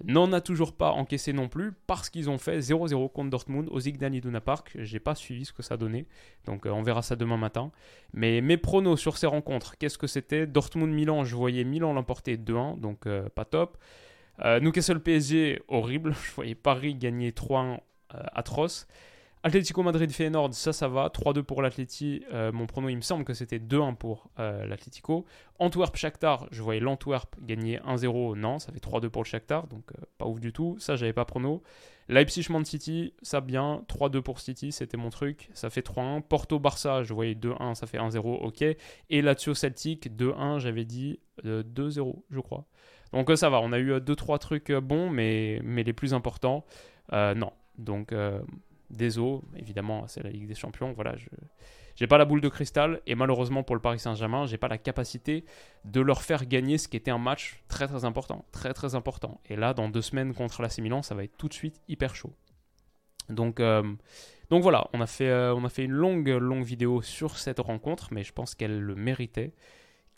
n'en 0.04 0.32
a 0.32 0.40
toujours 0.40 0.72
pas 0.72 0.92
encaissé 0.92 1.32
non 1.32 1.48
plus, 1.48 1.72
parce 1.86 2.08
qu'ils 2.08 2.30
ont 2.30 2.38
fait 2.38 2.60
0-0 2.60 3.10
contre 3.12 3.30
Dortmund 3.30 3.68
au 3.70 3.80
Zigdan 3.80 4.12
Iduna 4.12 4.40
Park. 4.40 4.76
J'ai 4.78 5.00
pas 5.00 5.14
suivi 5.14 5.44
ce 5.44 5.52
que 5.52 5.62
ça 5.62 5.76
donnait, 5.76 6.06
donc 6.44 6.66
euh, 6.66 6.70
on 6.70 6.82
verra 6.82 7.02
ça 7.02 7.16
demain 7.16 7.36
matin. 7.36 7.72
Mais 8.12 8.40
mes 8.40 8.56
pronos 8.56 8.96
sur 8.96 9.16
ces 9.16 9.26
rencontres, 9.26 9.76
qu'est-ce 9.76 9.98
que 9.98 10.06
c'était? 10.06 10.46
Dortmund-Milan, 10.46 11.24
je 11.24 11.34
voyais 11.34 11.64
Milan 11.64 11.92
l'emporter 11.92 12.36
2-1, 12.36 12.78
donc 12.78 13.06
euh, 13.06 13.28
pas 13.28 13.44
top. 13.44 13.76
Euh, 14.44 14.60
Newcastle 14.60 15.00
PSG, 15.00 15.62
horrible. 15.68 16.14
Je 16.24 16.32
voyais 16.32 16.54
Paris 16.54 16.94
gagner 16.94 17.30
3-1 17.32 17.80
atroce. 18.32 18.86
Atlético 19.42 19.82
Madrid 19.82 20.12
Feyenoord, 20.12 20.52
ça, 20.52 20.74
ça 20.74 20.86
va. 20.86 21.08
3-2 21.08 21.42
pour 21.42 21.62
l'Atleti. 21.62 22.22
Euh, 22.30 22.52
mon 22.52 22.66
prono, 22.66 22.90
il 22.90 22.96
me 22.96 23.00
semble 23.00 23.24
que 23.24 23.32
c'était 23.32 23.58
2-1 23.58 23.96
pour 23.96 24.28
euh, 24.38 24.66
l'Atlético. 24.66 25.24
Antwerp 25.58 25.96
Shakhtar, 25.96 26.46
je 26.50 26.60
voyais 26.60 26.80
l'Antwerp 26.80 27.36
gagner 27.40 27.78
1-0. 27.78 28.36
Non, 28.36 28.58
ça 28.58 28.70
fait 28.70 28.84
3-2 28.84 29.08
pour 29.08 29.22
le 29.22 29.26
Shakhtar, 29.26 29.66
donc 29.66 29.92
euh, 29.92 30.04
pas 30.18 30.26
ouf 30.26 30.40
du 30.40 30.52
tout. 30.52 30.76
Ça, 30.78 30.96
j'avais 30.96 31.14
pas 31.14 31.24
prono. 31.24 31.62
Leipzig 32.08 32.48
Man 32.50 32.66
City, 32.66 33.14
ça 33.22 33.40
bien. 33.40 33.82
3-2 33.88 34.20
pour 34.20 34.40
City, 34.40 34.72
c'était 34.72 34.98
mon 34.98 35.08
truc. 35.08 35.48
Ça 35.54 35.70
fait 35.70 35.86
3-1. 35.86 36.20
Porto 36.20 36.58
Barça, 36.58 37.02
je 37.02 37.14
voyais 37.14 37.34
2-1, 37.34 37.74
ça 37.76 37.86
fait 37.86 37.98
1-0. 37.98 38.18
Ok. 38.42 38.60
Et 38.60 39.22
Lazio 39.22 39.54
Celtic, 39.54 40.14
2-1, 40.14 40.58
j'avais 40.58 40.84
dit 40.84 41.18
2-0, 41.44 42.24
je 42.30 42.40
crois. 42.40 42.66
Donc 43.14 43.30
ça 43.36 43.48
va, 43.48 43.60
on 43.60 43.72
a 43.72 43.78
eu 43.78 43.92
2-3 43.94 44.38
trucs 44.38 44.70
bons, 44.70 45.08
mais, 45.08 45.60
mais 45.64 45.82
les 45.82 45.94
plus 45.94 46.12
importants, 46.12 46.64
non. 47.12 47.52
Donc 47.78 48.12
des 48.90 49.18
eaux, 49.18 49.42
évidemment, 49.56 50.06
c'est 50.06 50.22
la 50.22 50.30
Ligue 50.30 50.46
des 50.46 50.54
Champions. 50.54 50.92
Voilà, 50.92 51.16
je 51.16 51.26
n'ai 52.00 52.06
pas 52.06 52.18
la 52.18 52.24
boule 52.24 52.40
de 52.40 52.48
cristal 52.48 53.00
et 53.06 53.14
malheureusement 53.14 53.62
pour 53.62 53.74
le 53.76 53.80
Paris 53.80 53.98
Saint-Germain, 53.98 54.46
j'ai 54.46 54.58
pas 54.58 54.68
la 54.68 54.78
capacité 54.78 55.44
de 55.84 56.00
leur 56.00 56.22
faire 56.22 56.46
gagner 56.46 56.78
ce 56.78 56.88
qui 56.88 56.96
était 56.96 57.10
un 57.10 57.18
match 57.18 57.62
très 57.68 57.86
très 57.86 58.04
important, 58.04 58.44
très 58.52 58.74
très 58.74 58.94
important. 58.94 59.40
Et 59.48 59.56
là, 59.56 59.74
dans 59.74 59.88
deux 59.88 60.02
semaines 60.02 60.34
contre 60.34 60.62
l'AC 60.62 60.78
Milan, 60.78 61.02
ça 61.02 61.14
va 61.14 61.24
être 61.24 61.36
tout 61.36 61.48
de 61.48 61.54
suite 61.54 61.80
hyper 61.88 62.14
chaud. 62.14 62.32
Donc, 63.28 63.60
euh, 63.60 63.82
donc 64.50 64.62
voilà, 64.62 64.88
on 64.92 65.00
a, 65.00 65.06
fait, 65.06 65.28
euh, 65.28 65.54
on 65.54 65.64
a 65.64 65.68
fait 65.68 65.84
une 65.84 65.92
longue 65.92 66.28
longue 66.28 66.64
vidéo 66.64 67.02
sur 67.02 67.38
cette 67.38 67.60
rencontre, 67.60 68.08
mais 68.12 68.24
je 68.24 68.32
pense 68.32 68.54
qu'elle 68.54 68.80
le 68.80 68.94
méritait. 68.94 69.52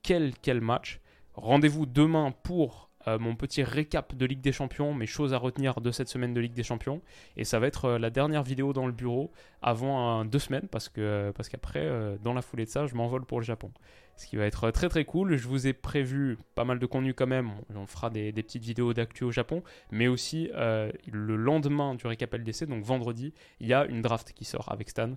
Quel 0.03 0.33
quel 0.41 0.61
match 0.61 1.01
Rendez-vous 1.35 1.87
demain 1.87 2.33
pour 2.43 2.91
euh, 3.09 3.19
mon 3.19 3.35
petit 3.35 3.63
récap 3.63 4.15
de 4.15 4.27
Ligue 4.27 4.41
des 4.41 4.53
Champions, 4.53 4.95
mes 4.95 5.07
choses 5.07 5.35
à 5.35 5.39
retenir 5.39 5.81
de 5.81 5.91
cette 5.91 6.09
semaine 6.09 6.35
de 6.35 6.41
Ligue 6.41 6.55
des 6.55 6.63
Champions. 6.63 7.01
Et 7.37 7.45
ça 7.45 7.59
va 7.59 7.67
être 7.67 7.87
euh, 7.87 7.99
la 7.99 8.11
dernière 8.11 8.43
vidéo 8.43 8.73
dans 8.73 8.87
le 8.87 8.93
bureau 8.93 9.33
avant 9.61 10.25
deux 10.25 10.39
semaines, 10.39 10.69
parce 10.71 10.89
que 10.89 11.33
parce 11.37 11.49
qu'après, 11.49 11.83
euh, 11.83 12.17
dans 12.23 12.33
la 12.33 12.43
foulée 12.43 12.65
de 12.65 12.71
ça, 12.71 12.87
je 12.87 12.95
m'envole 12.95 13.25
pour 13.25 13.41
le 13.41 13.45
Japon. 13.45 13.71
Ce 14.17 14.27
qui 14.27 14.37
va 14.37 14.45
être 14.45 14.71
très 14.71 14.89
très 14.89 15.05
cool. 15.05 15.37
Je 15.37 15.49
vous 15.49 15.67
ai 15.67 15.73
prévu 15.73 16.37
pas 16.55 16.65
mal 16.65 16.79
de 16.79 16.87
contenu 16.87 17.15
quand 17.15 17.27
même. 17.27 17.51
On 17.75 17.87
fera 17.87 18.11
des, 18.11 18.33
petites 18.33 18.63
vidéos 18.63 18.93
d'actu 18.93 19.25
au 19.25 19.31
Japon, 19.31 19.63
mais 19.91 20.07
aussi 20.07 20.51
le 20.53 21.37
lendemain 21.37 21.95
du 21.95 22.07
récap 22.07 22.35
LDC, 22.35 22.67
donc 22.67 22.85
vendredi, 22.85 23.33
il 23.59 23.69
y 23.69 23.73
a 23.73 23.87
une 23.87 24.03
draft 24.03 24.33
qui 24.33 24.45
sort 24.45 24.71
avec 24.71 24.91
Stan, 24.91 25.15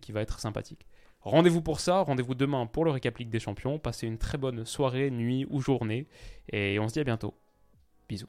qui 0.00 0.12
va 0.12 0.22
être 0.22 0.38
sympathique. 0.38 0.86
Rendez-vous 1.26 1.60
pour 1.60 1.80
ça, 1.80 2.02
rendez-vous 2.02 2.36
demain 2.36 2.66
pour 2.66 2.84
le 2.84 2.92
récap 2.92 3.20
des 3.20 3.40
Champions. 3.40 3.80
Passez 3.80 4.06
une 4.06 4.16
très 4.16 4.38
bonne 4.38 4.64
soirée, 4.64 5.10
nuit 5.10 5.44
ou 5.50 5.60
journée. 5.60 6.06
Et 6.52 6.78
on 6.78 6.86
se 6.86 6.92
dit 6.92 7.00
à 7.00 7.04
bientôt. 7.04 7.34
Bisous. 8.08 8.28